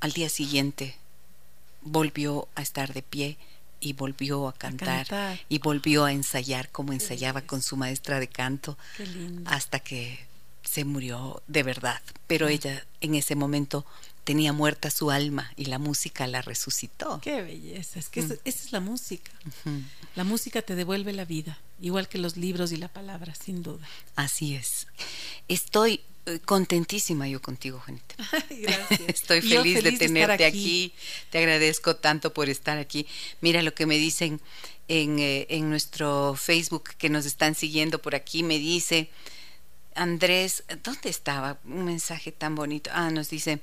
[0.00, 0.96] al día siguiente,
[1.82, 3.36] volvió a estar de pie
[3.80, 8.78] y volvió a cantar, y volvió a ensayar como ensayaba con su maestra de canto
[9.44, 10.26] hasta que
[10.74, 13.86] se murió de verdad, pero ella en ese momento
[14.24, 17.20] tenía muerta su alma y la música la resucitó.
[17.22, 19.30] Qué belleza, es que esa, es la música.
[20.16, 23.86] La música te devuelve la vida, igual que los libros y la palabra, sin duda.
[24.16, 24.88] Así es.
[25.46, 28.16] Estoy eh, contentísima yo contigo, Juanita.
[28.50, 29.00] Gracias.
[29.06, 30.92] Estoy feliz, de tenerte aquí.
[31.30, 33.06] Te agradezco tanto por estar aquí.
[33.40, 34.40] Mira lo que me dicen
[34.88, 38.42] en, eh, en nuestro Facebook que nos están siguiendo por aquí.
[38.42, 39.08] Me dice,
[39.94, 41.58] Andrés, ¿dónde estaba?
[41.64, 42.90] Un mensaje tan bonito.
[42.92, 43.60] Ah, nos dice,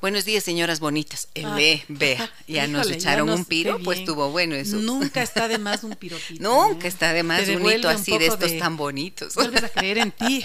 [0.00, 1.28] buenos días señoras bonitas.
[1.34, 1.82] El ah.
[1.88, 4.76] vea, ya nos echaron un piro, pues estuvo bueno eso.
[4.76, 6.42] Nunca está de más un piropito.
[6.42, 9.34] Nunca está de más un hito así de estos tan bonitos.
[9.34, 10.44] Vuelves a creer en ti.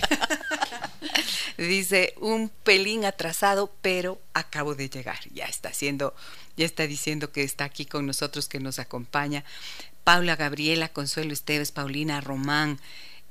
[1.57, 5.19] dice, un pelín atrasado, pero acabo de llegar.
[5.33, 6.15] Ya está haciendo,
[6.57, 9.43] ya está diciendo que está aquí con nosotros, que nos acompaña.
[10.03, 12.79] Paula Gabriela, Consuelo Esteves, Paulina Román,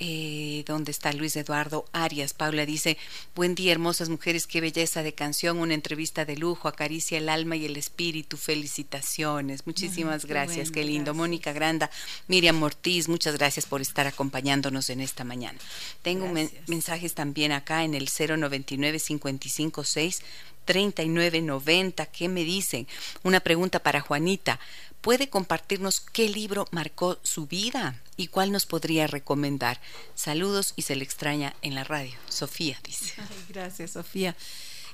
[0.01, 2.33] eh, ¿Dónde está Luis Eduardo Arias?
[2.33, 2.97] Paula dice,
[3.35, 7.57] buen día, hermosas mujeres, qué belleza de canción, una entrevista de lujo, acaricia el alma
[7.57, 9.67] y el espíritu, felicitaciones.
[9.67, 11.15] Muchísimas gracias, qué lindo.
[11.15, 11.91] Mónica Granda,
[12.29, 15.59] Miriam Ortiz, muchas gracias por estar acompañándonos en esta mañana.
[16.03, 16.29] Tengo
[16.67, 20.23] mensajes también acá en el 099 556
[20.69, 22.05] 3990.
[22.07, 22.87] ¿Qué me dicen?
[23.23, 24.61] Una pregunta para Juanita.
[25.01, 29.81] ¿Puede compartirnos qué libro marcó su vida y cuál nos podría recomendar?
[30.15, 32.19] Saludos y se le extraña en la radio.
[32.29, 33.15] Sofía dice.
[33.49, 34.35] gracias, Sofía.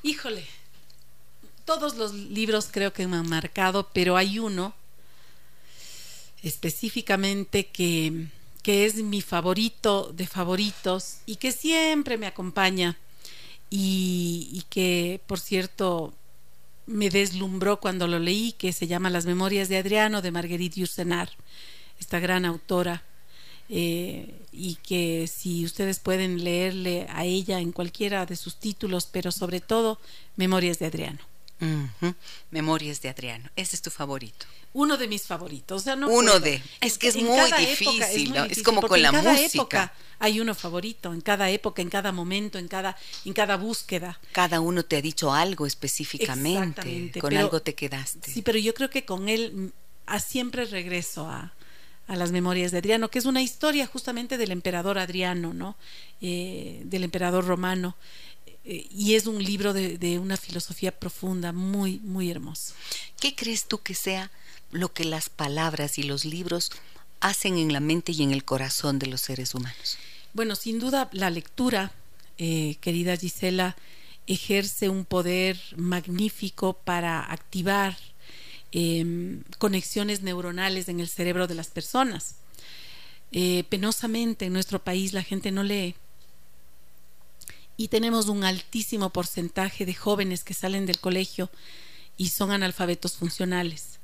[0.03, 0.47] Híjole,
[1.65, 4.75] todos los libros creo que me han marcado, pero hay uno
[6.43, 8.27] específicamente que,
[8.63, 12.99] que es mi favorito de favoritos y que siempre me acompaña
[13.71, 16.13] y, y que, por cierto,
[16.87, 21.31] me deslumbró cuando lo leí, que se llama Las Memorias de Adriano de Marguerite Yourcenar,
[21.99, 23.05] esta gran autora,
[23.69, 29.33] eh, y que si ustedes pueden leerle a ella en cualquiera de sus títulos, pero
[29.33, 29.99] sobre todo
[30.37, 31.34] Memorias de Adriano.
[32.51, 33.51] Memorias de Adriano.
[33.57, 34.47] Ese es tu favorito.
[34.73, 35.83] Uno de mis favoritos.
[35.83, 36.63] O sea, no uno de.
[36.81, 39.47] Es que es muy, difícil, es, como con la cada música.
[39.55, 44.19] Época hay uno favorito, en cada época, en cada momento, en cada, en cada búsqueda.
[44.33, 47.13] Cada uno te ha dicho algo específicamente.
[47.21, 48.31] Con algo te quedaste.
[48.31, 49.69] Sí, pero yo creo que con él mm,
[50.07, 51.53] a siempre regreso a,
[52.07, 55.77] a las memorias de Adriano, que es una historia justamente del emperador Adriano, ¿no?
[56.21, 57.97] Eh, del emperador romano.
[58.65, 62.75] Eh, y es un libro de, de, una filosofía profunda, muy, muy hermoso.
[63.21, 64.31] ¿Qué crees tú que sea
[64.71, 66.71] lo que las palabras y los libros
[67.21, 69.99] hacen en la mente y en el corazón de los seres humanos?
[70.33, 71.93] Bueno, sin duda la lectura,
[72.39, 73.77] eh, querida Gisela,
[74.27, 77.97] ejerce un poder magnífico para activar
[78.73, 82.37] eh, conexiones neuronales en el cerebro de las personas.
[83.31, 85.95] Eh, penosamente en nuestro país la gente no lee
[87.77, 91.51] y tenemos un altísimo porcentaje de jóvenes que salen del colegio
[92.17, 93.99] y son analfabetos funcionales.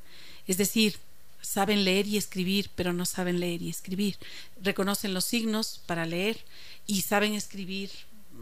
[0.47, 0.97] Es decir,
[1.41, 4.17] saben leer y escribir, pero no saben leer y escribir.
[4.63, 6.39] Reconocen los signos para leer
[6.87, 7.91] y saben escribir,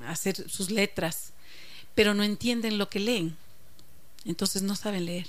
[0.07, 1.33] hacer sus letras,
[1.95, 3.37] pero no entienden lo que leen.
[4.25, 5.27] Entonces no saben leer.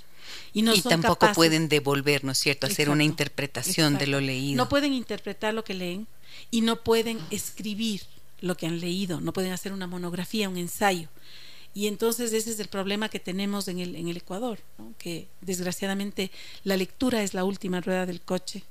[0.53, 4.57] Y, no tampoco pueden devolver, ¿no es cierto?, hacer una interpretación de lo leído.
[4.57, 6.07] No pueden interpretar lo que leen
[6.51, 8.01] y no pueden escribir
[8.41, 11.09] lo que han leído, no pueden hacer una monografía, un ensayo.
[11.73, 14.59] Y entonces ese es el problema que tenemos en el, en el Ecuador,
[14.97, 16.31] que desgraciadamente
[16.63, 18.63] la lectura es la última rueda del coche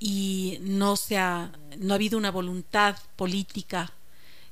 [0.00, 3.92] y no, se ha, no ha habido una voluntad política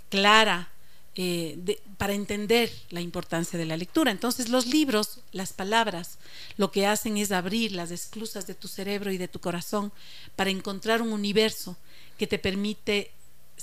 [0.09, 0.71] clara
[1.15, 4.11] eh, para entender la importancia de la lectura.
[4.11, 6.19] Entonces los libros, las palabras,
[6.57, 9.93] lo que hacen es abrir las esclusas de tu cerebro y de tu corazón
[10.37, 11.77] para encontrar un universo
[12.17, 13.11] que te permite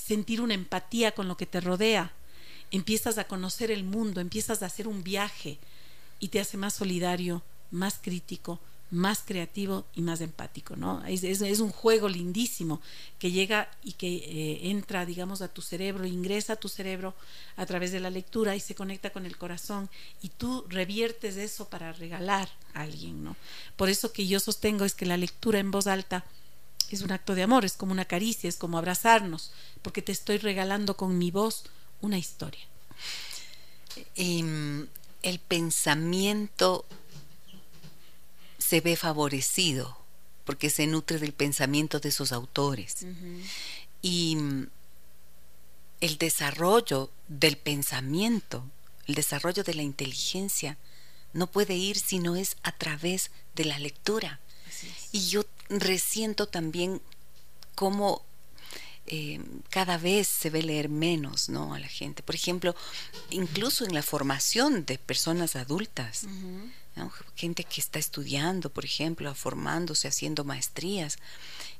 [0.05, 2.13] sentir una empatía con lo que te rodea,
[2.71, 5.57] empiezas a conocer el mundo, empiezas a hacer un viaje
[6.19, 7.41] y te hace más solidario,
[7.71, 8.59] más crítico,
[8.91, 11.05] más creativo y más empático, ¿no?
[11.05, 12.81] Es, es, un juego lindísimo
[13.19, 17.13] que llega y que eh, entra, digamos, a tu cerebro, ingresa a tu cerebro
[17.55, 19.89] a través de la lectura y se conecta con el corazón
[20.23, 23.35] y tú reviertes eso para regalar a alguien, ¿no?
[23.75, 26.25] Por eso que yo sostengo es que la lectura en voz alta
[26.95, 30.37] es un acto de amor, es como una caricia, es como abrazarnos, porque te estoy
[30.37, 31.63] regalando con mi voz
[32.01, 32.65] una historia.
[34.15, 34.87] Em,
[35.21, 36.85] el pensamiento
[38.57, 39.97] se ve favorecido
[40.45, 43.05] porque se nutre del pensamiento de esos autores.
[44.01, 44.67] Y mm,
[46.01, 48.63] el desarrollo del pensamiento,
[49.05, 50.77] el desarrollo de la inteligencia,
[51.33, 54.39] no puede ir si no es a través de la lectura.
[55.11, 57.01] Y yo resiento también
[57.75, 58.23] cómo
[59.11, 59.39] eh,
[59.69, 61.73] cada vez se ve leer menos ¿no?
[61.73, 62.21] a la gente.
[62.21, 62.75] Por ejemplo,
[63.31, 66.27] incluso en la formación de personas adultas,
[67.35, 71.17] gente que está estudiando, por ejemplo, formándose, haciendo maestrías,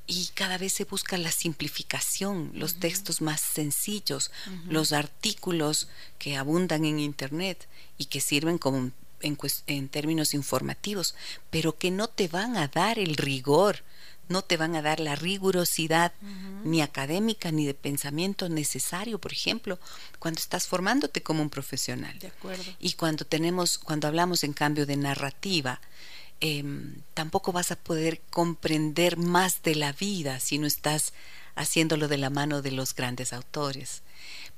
[0.08, 4.32] y cada vez se busca la simplificación, los textos más sencillos,
[4.68, 5.88] los artículos
[6.18, 7.68] que abundan en Internet
[8.00, 8.92] y que sirven como
[9.22, 11.16] en, términos informativos,
[11.50, 13.84] pero que no te van a dar el rigor,
[14.28, 16.14] no te van a dar la rigurosidad
[16.64, 19.80] ni académica ni de pensamiento necesario, por ejemplo,
[20.20, 22.18] cuando estás formándote como un profesional.
[22.20, 22.64] De acuerdo.
[22.80, 25.82] Y cuando tenemos, cuando hablamos en cambio de narrativa,
[26.42, 31.14] em, tampoco vas a poder comprender más de la vida si no estás
[31.56, 34.04] haciéndolo de la mano de los grandes autores,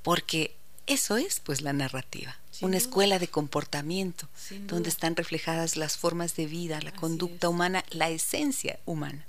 [0.03, 0.55] porque
[0.85, 4.27] eso es pues la narrativa una escuela de comportamiento,
[4.67, 9.25] donde están reflejadas las formas de vida, la conducta humana, la esencia humana.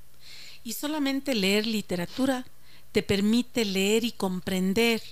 [0.65, 2.47] Y solamente leer literatura
[2.93, 5.03] te permite leer y comprender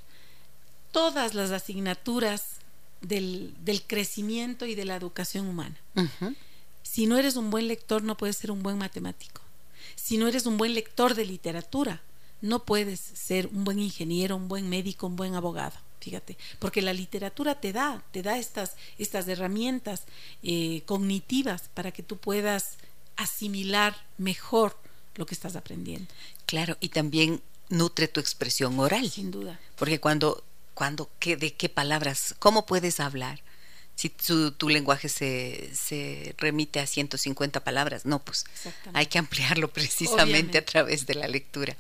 [0.93, 2.61] todas las asignaturas
[3.01, 3.55] del,
[3.87, 5.77] crecimiento y de la educación humana.
[6.83, 9.41] Si no eres un buen lector, no puedes ser un buen matemático.
[9.95, 12.03] Si no eres un buen lector de literatura,
[12.41, 16.93] no puedes ser un buen ingeniero, un buen médico, un buen abogado fíjate, porque la
[16.93, 20.05] literatura te da, te da estas, estas herramientas
[20.43, 22.78] eh, cognitivas para que tú puedas
[23.16, 24.76] asimilar mejor
[25.16, 26.09] lo que estás aprendiendo.
[26.47, 29.11] Claro, y también nutre tu expresión oral.
[29.11, 29.61] Sin duda.
[29.76, 30.43] Porque cuando,
[30.74, 32.34] cuando ¿qué, ¿de qué palabras?
[32.38, 33.43] ¿Cómo puedes hablar?
[34.01, 38.46] Si tu, tu lenguaje se, se, remite a 150 palabras, no, pues
[38.94, 41.76] hay que ampliarlo precisamente a través de la lectura.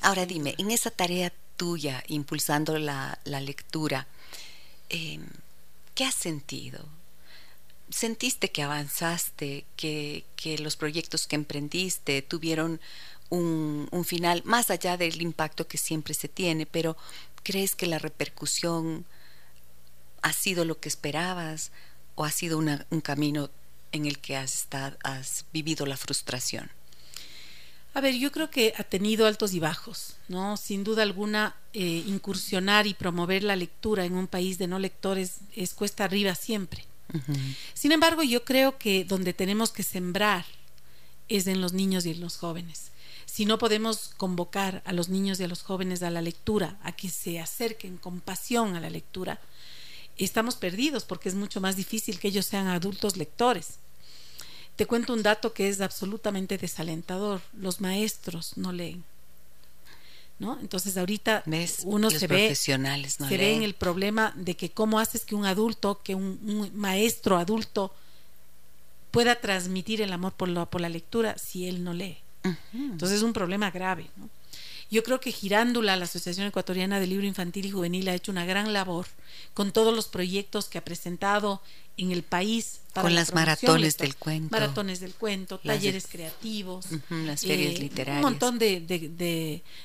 [0.00, 4.06] Ahora dime, en esa tarea tuya impulsando la, lectura,
[4.88, 5.26] em,
[5.96, 6.78] ¿qué has sentido?
[7.90, 10.24] ¿Sentiste que avanzaste, que,
[10.60, 12.80] los proyectos que emprendiste tuvieron
[13.30, 16.96] un, un, final, más allá del impacto que siempre se tiene, pero
[17.42, 19.04] crees que la repercusión
[20.24, 21.70] ha sido lo que esperabas
[22.14, 23.50] o ha sido un camino
[23.92, 26.70] en el que has, estado, has vivido la frustración?
[27.92, 30.56] A ver, yo creo que ha tenido altos y bajos, ¿no?
[30.56, 35.40] Sin duda alguna, eh, incursionar y promover la lectura en un país de no lectores
[35.54, 36.84] es cuesta arriba siempre.
[37.74, 40.46] Sin embargo, yo creo que donde tenemos que sembrar
[41.28, 42.90] es en los niños y en los jóvenes.
[43.26, 46.92] Si no podemos convocar a los niños y a los jóvenes a la lectura, a
[46.92, 49.38] que se acerquen con pasión a la lectura,
[50.18, 53.78] estamos perdidos porque es mucho más difícil que ellos sean adultos lectores.
[54.76, 57.40] Te cuento un dato que es absolutamente desalentador.
[57.52, 59.04] Los maestros no leen.
[60.40, 60.58] ¿No?
[60.60, 61.44] Entonces ahorita
[61.84, 62.76] uno se ve se
[63.38, 67.94] ve en el problema de que cómo haces que un adulto, que un, maestro adulto
[69.12, 72.18] pueda transmitir el amor por la, por la lectura si él no lee.
[72.72, 74.10] Entonces es un problema grave.
[74.16, 74.28] ¿no?
[74.90, 78.44] Yo creo que Girándula, la Asociación Ecuatoriana de Libro Infantil y Juvenil, ha hecho una
[78.44, 79.06] gran labor
[79.54, 81.60] con todos los proyectos que ha presentado
[81.96, 82.80] en el país.
[82.92, 84.50] con las maratones del cuento.
[84.50, 86.86] Maratones del cuento, talleres creativos.
[87.10, 88.24] las ferias eh, literarias.
[88.24, 88.80] Un montón de,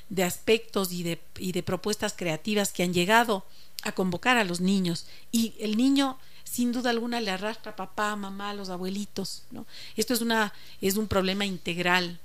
[0.10, 3.46] de, aspectos y de, y de propuestas creativas que han llegado
[3.84, 5.06] a convocar a los niños.
[5.32, 6.18] Y el niño
[6.50, 9.44] sin duda alguna le arrastra a papá, mamá, a los abuelitos.
[9.52, 9.68] ¿no?
[9.96, 12.20] Esto es, una, es un problema integral.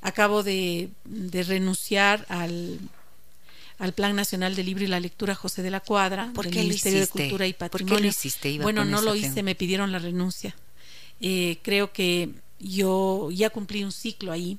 [0.00, 2.78] Acabo de, renunciar al,
[3.78, 7.08] al Plan Nacional del Libro y la Lectura José de la Cuadra, del Ministerio de
[7.08, 7.94] Cultura y Patrimonio.
[7.94, 8.58] ¿Por qué lo hiciste?
[8.58, 10.54] bueno, no lo hice, me pidieron la renuncia.
[11.20, 14.58] Eh, creo que yo ya cumplí un ciclo ahí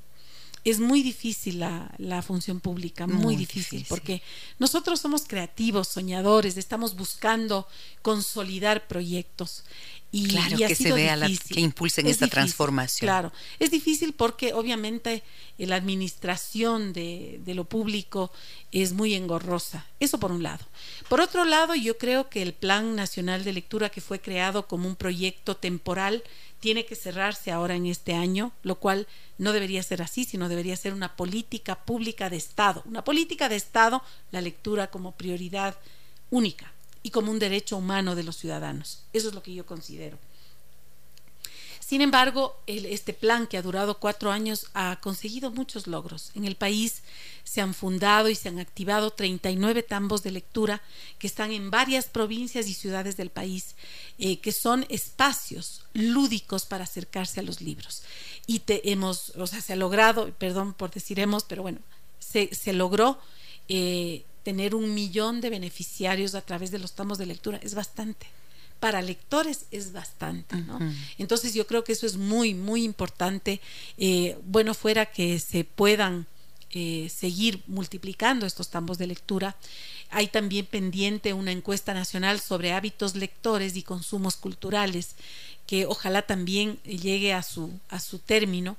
[0.64, 4.22] es muy difícil la, la función pública, muy, difícil, porque
[4.58, 7.68] nosotros somos creativos, soñadores, estamos buscando
[8.02, 9.64] consolidar proyectos.
[10.12, 13.06] Y, claro, que se vea la, que impulsen esta transformación.
[13.06, 15.22] Claro, es difícil porque obviamente
[15.58, 18.32] la administración de, de, lo público
[18.72, 19.86] es muy engorrosa.
[20.00, 20.66] Eso por un lado.
[21.10, 24.88] Por otro lado, yo creo que el Plan Nacional de Lectura que fue creado como
[24.88, 26.24] un proyecto temporal
[26.60, 29.08] tiene que cerrarse ahora en este año, lo cual
[29.38, 32.82] no debería ser así, sino debería ser una política pública de Estado.
[32.86, 34.02] Una política de Estado,
[34.32, 35.78] la lectura como prioridad
[36.32, 36.74] única
[37.04, 39.04] y como un derecho humano de los ciudadanos.
[39.14, 40.18] Eso es lo que yo considero.
[41.90, 46.30] Sin embargo, este plan que ha durado cuatro años ha conseguido muchos logros.
[46.36, 47.02] En el país
[47.44, 50.84] se han fundado y se han activado 39 tambos de lectura
[51.18, 53.76] que están en varias provincias y ciudades del país,
[54.20, 58.04] eh, que son espacios lúdicos para acercarse a los libros.
[58.46, 61.80] Y te hemos, o sea, se ha logrado, perdón por decir hemos, pero bueno,
[62.20, 63.18] se, logró
[63.68, 67.60] eh, tener un millón de beneficiarios a través de los tambos de lectura.
[67.62, 68.28] Es bastante
[68.80, 70.80] para lectores es bastante, ¿no?
[71.18, 73.60] Entonces yo creo que eso es muy, muy importante.
[73.98, 76.28] Eh, bueno, fuera que se puedan
[76.72, 79.58] eh, seguir multiplicando estos tambos de lectura.
[80.12, 85.16] Hay también pendiente una encuesta nacional sobre hábitos lectores y consumos culturales
[85.68, 88.78] que ojalá también llegue a su, a su término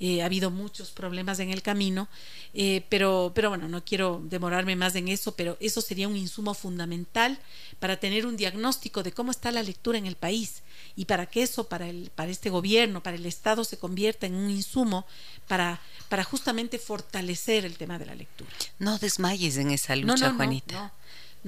[0.00, 2.08] eh, ha habido muchos problemas en el camino,
[2.54, 6.54] eh, pero, pero bueno, no quiero demorarme más en eso, pero eso sería un insumo
[6.54, 7.38] fundamental
[7.80, 10.62] para tener un diagnóstico de cómo está la lectura en el país
[10.96, 14.34] y para que eso para, el, para este gobierno, para el Estado, se convierta en
[14.34, 15.06] un insumo
[15.46, 18.50] para, para justamente fortalecer el tema de la lectura.
[18.78, 20.92] No desmayes en esa lucha, Juanita.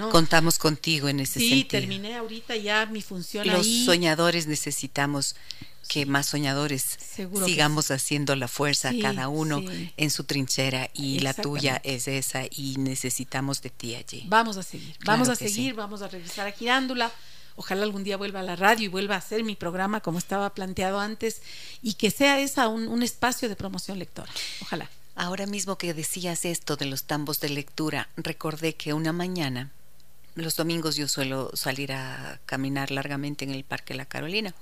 [0.08, 1.56] Contamos contigo en ese sentido.
[1.56, 3.46] Sí, terminé ahorita ya mi función.
[3.46, 5.36] Los soñadores necesitamos
[5.88, 6.98] que más soñadores
[7.44, 9.60] sigamos haciendo la fuerza cada uno
[9.96, 14.24] en su trinchera y la tuya es esa y necesitamos de ti allí.
[14.28, 17.10] Vamos a seguir, vamos a seguir, vamos a regresar a Girándola.
[17.56, 20.54] Ojalá algún día vuelva a la radio y vuelva a hacer mi programa como estaba
[20.54, 21.42] planteado antes
[21.82, 24.30] y que sea esa un, un espacio de promoción lectora.
[24.62, 24.88] Ojalá.
[25.16, 29.70] Ahora mismo que decías esto de los tambos de lectura, recordé que una mañana,
[30.40, 34.54] los domingos yo suelo salir a caminar largamente en el Parque La Carolina.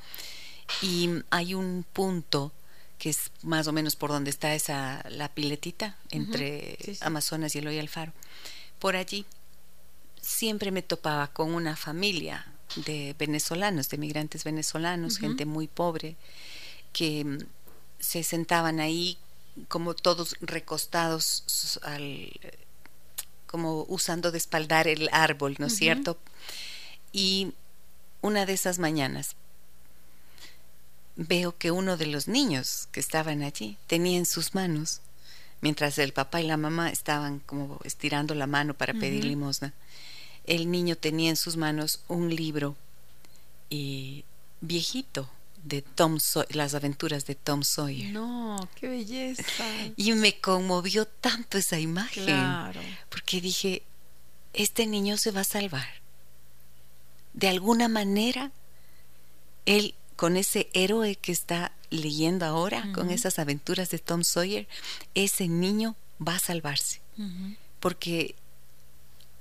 [0.83, 2.53] Y hay un punto
[2.99, 7.79] que es más o menos por donde está esa la piletita entre Amazonas y Eloy
[7.79, 8.13] Alfaro.
[8.79, 9.25] Por allí
[10.21, 16.17] siempre me topaba con una familia de venezolanos, de migrantes venezolanos, gente muy pobre,
[16.93, 17.39] que mm,
[17.99, 19.17] se sentaban ahí
[19.69, 22.31] como todos recostados al
[23.49, 26.17] como usando de espaldar el árbol, ¿no es cierto?
[27.11, 27.53] Y
[28.21, 29.35] una de esas mañanas
[31.17, 35.01] veo que uno de los niños que estaban allí tenía en sus manos,
[35.61, 39.73] mientras el papá y la mamá estaban como estirando la mano para pedir limosna,
[40.45, 42.77] el niño tenía en sus manos un libro
[43.71, 44.25] y
[44.61, 45.29] viejito
[45.65, 46.19] de Tom
[46.51, 48.13] las aventuras de Tom Sawyer.
[48.13, 49.43] No, qué belleza.
[49.97, 52.81] Y me conmovió tanto esa imagen, claro.
[53.09, 53.83] porque dije,
[54.53, 55.89] este niño se va a salvar.
[57.35, 58.53] De alguna manera
[59.67, 64.67] él con ese héroe que está leyendo ahora, con esas aventuras de Tom Sawyer,
[65.15, 65.95] ese niño
[66.27, 67.01] va a salvarse.
[67.79, 68.35] Porque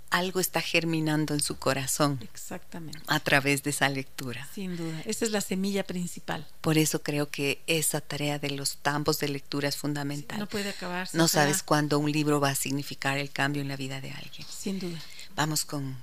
[0.09, 2.19] algo está germinando en su corazón.
[2.21, 2.99] Exactamente.
[3.07, 4.47] A través de esa lectura.
[4.53, 5.01] Sin duda.
[5.05, 6.47] Esa es la semilla principal.
[6.61, 10.39] Por eso creo que esa tarea de los tambos de lectura es fundamental.
[10.39, 11.17] no puede acabarse.
[11.17, 14.47] No sabes cuándo un libro va a significar el cambio en la vida de alguien.
[14.49, 14.99] Sin duda.
[15.35, 15.97] Vamos con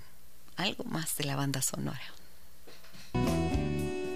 [0.57, 2.03] algo más de la banda sonora.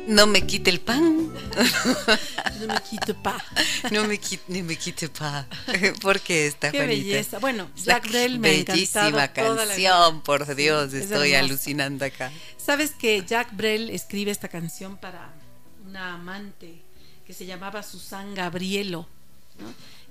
[0.09, 1.35] No me quite el pan.
[2.61, 3.45] no me quite pa.
[3.91, 5.47] No me quite, no me quite pa.
[6.01, 7.39] ¿Por qué esta Qué belleza.
[7.39, 12.33] Bueno, Jack Brel me Bellísima canción, por Dios, estoy alucinando acá.
[12.57, 15.31] ¿Sabes que Jack Brel escribe esta canción para
[15.87, 16.81] una amante
[17.27, 19.07] que se llamaba Susan Gabrielo,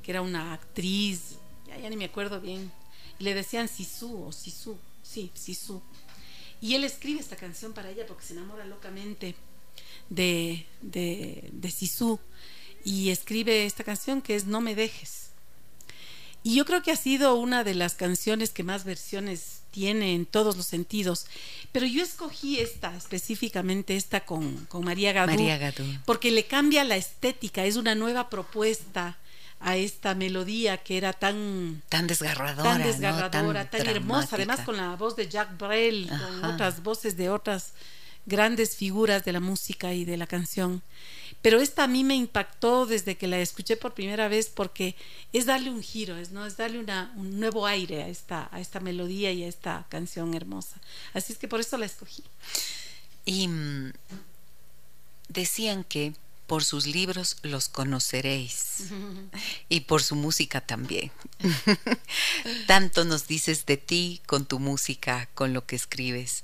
[0.03, 2.71] que era una actriz, ya, ya, ni me acuerdo bien,
[3.17, 5.81] y le decían Sisu o Sisu, sí, Sisu.
[6.61, 9.35] Y él escribe esta canción para ella porque se enamora locamente
[10.09, 12.19] de, de, de Sisu
[12.83, 15.27] y escribe esta canción que es No me dejes.
[16.43, 20.25] Y yo creo que ha sido una de las canciones que más versiones tiene en
[20.25, 21.25] todos los sentidos.
[21.73, 26.85] Pero yo escogí esta, específicamente esta con, con María, Gadú, María Gadú, porque le cambia
[26.85, 29.17] la estética, es una nueva propuesta
[29.59, 34.95] a esta melodía que era tan tan desgarradora, tan, desgarradora, tan, hermosa, además con la
[34.95, 37.73] voz de Jack Brel, con otras voces de otras
[38.27, 40.83] grandes figuras de la música y de la canción.
[41.41, 44.95] Pero esta a mí me impactó desde que la escuché por primera vez porque
[45.33, 46.45] es darle un giro, es, ¿no?
[46.45, 50.33] es darle una, un nuevo aire a esta, a esta melodía y a esta canción
[50.33, 50.79] hermosa.
[51.13, 52.23] Así es que por eso la escogí.
[53.25, 53.93] Y mm,
[55.29, 56.13] decían que
[56.47, 58.85] por sus libros los conoceréis
[59.69, 61.11] y por su música también.
[62.67, 66.43] Tanto nos dices de ti con tu música, con lo que escribes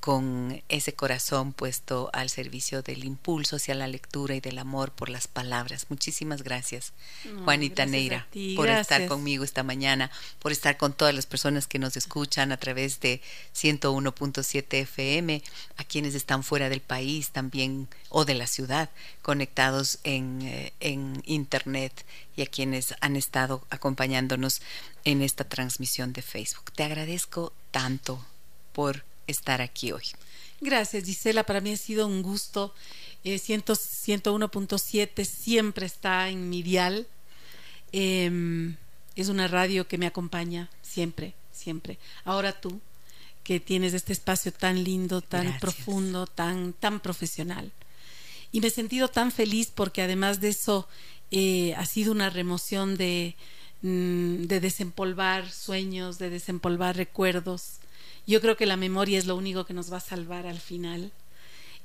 [0.00, 5.08] con ese corazón puesto al servicio del impulso hacia la lectura y del amor por
[5.08, 5.86] las palabras.
[5.88, 6.92] Muchísimas gracias,
[7.44, 11.96] Juanita Neira, por estar conmigo esta mañana, por estar con todas las personas que nos
[11.96, 13.20] escuchan a través de
[13.54, 15.42] 101.7 FM,
[15.76, 18.90] a quienes están fuera del país también o de la ciudad,
[19.22, 22.04] conectados en, eh, en Internet
[22.36, 24.62] y a quienes han estado acompañándonos
[25.04, 26.72] en esta transmisión de Facebook.
[26.72, 28.24] Te agradezco tanto
[28.72, 30.02] por estar aquí hoy.
[30.60, 31.44] Gracias, Gisela.
[31.44, 32.74] Para mí ha sido un gusto.
[33.22, 37.06] Eh, 101.7 siempre está en mi dial.
[37.92, 38.74] Eh,
[39.18, 41.98] es una radio que me acompaña siempre, siempre.
[42.24, 42.80] Ahora tú,
[43.42, 45.60] que tienes este espacio tan lindo, tan Gracias.
[45.60, 47.72] profundo, tan, tan profesional.
[48.52, 50.86] Y me he sentido tan feliz porque además de eso
[51.32, 53.34] eh, ha sido una remoción de,
[53.82, 57.78] mm, de desempolvar sueños, de desempolvar recuerdos,
[58.32, 61.12] yo creo que la memoria es lo único que nos va a salvar al final,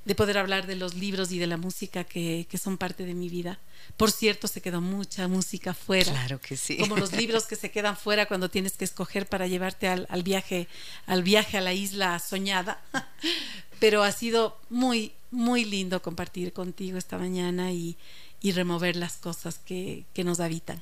[0.06, 3.14] de poder hablar de los libros y de la música que, que son parte de
[3.14, 3.60] mi vida.
[3.96, 6.12] Por cierto, se quedó mucha música fuera.
[6.12, 6.78] Claro que sí.
[6.78, 10.24] Como los libros que se quedan fuera cuando tienes que escoger para llevarte al, al
[10.24, 10.68] viaje,
[11.06, 12.82] al viaje a la isla soñada.
[13.80, 17.96] Pero ha sido muy, muy lindo compartir contigo esta mañana y,
[18.42, 20.82] y remover las cosas que, que nos habitan.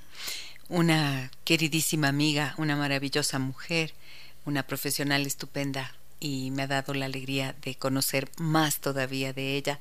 [0.67, 3.93] Una queridísima amiga, una maravillosa mujer
[4.45, 9.79] una profesional estupenda y me ha dado la alegría de conocer más todavía de ella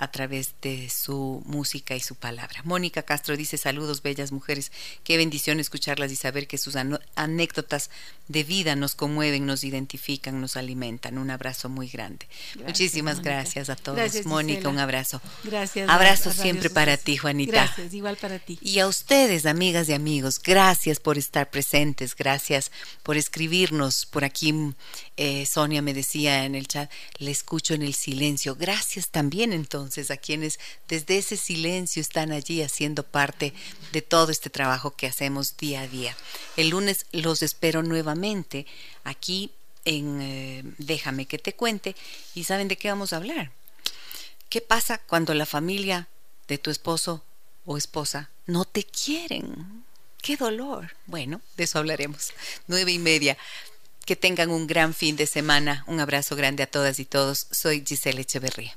[0.00, 2.62] a través de su música y su palabra.
[2.64, 4.72] Mónica Castro dice saludos, bellas mujeres,
[5.04, 6.74] qué bendición escucharlas y saber que sus
[7.16, 7.90] anécdotas
[8.26, 11.18] de vida nos conmueven, nos identifican, nos alimentan.
[11.18, 12.26] Un abrazo muy grande.
[12.54, 13.98] Gracias, Muchísimas gracias a todos.
[13.98, 15.20] Gracias, Mónica, un abrazo.
[15.44, 15.90] Gracias.
[15.90, 17.52] Abrazo siempre para ti, Juanita.
[17.52, 18.58] Gracias, igual para ti.
[18.62, 22.72] Y a ustedes, amigas y amigos, gracias por estar presentes, gracias
[23.02, 24.06] por escribirnos.
[24.06, 24.54] Por aquí
[25.18, 28.56] eh, Sonia me decía en el chat, le escucho en el silencio.
[28.56, 33.52] Gracias también entonces a quienes desde ese silencio están allí haciendo parte
[33.92, 36.16] de todo este trabajo que hacemos día a día.
[36.56, 38.66] El lunes los espero nuevamente
[39.04, 39.50] aquí
[39.84, 41.96] en eh, Déjame que te cuente
[42.34, 43.50] y saben de qué vamos a hablar.
[44.48, 46.08] ¿Qué pasa cuando la familia
[46.48, 47.24] de tu esposo
[47.64, 49.84] o esposa no te quieren?
[50.22, 50.96] ¡Qué dolor!
[51.06, 52.32] Bueno, de eso hablaremos.
[52.66, 53.36] Nueve y media.
[54.04, 55.84] Que tengan un gran fin de semana.
[55.86, 57.46] Un abrazo grande a todas y todos.
[57.50, 58.76] Soy Giselle Echeverría.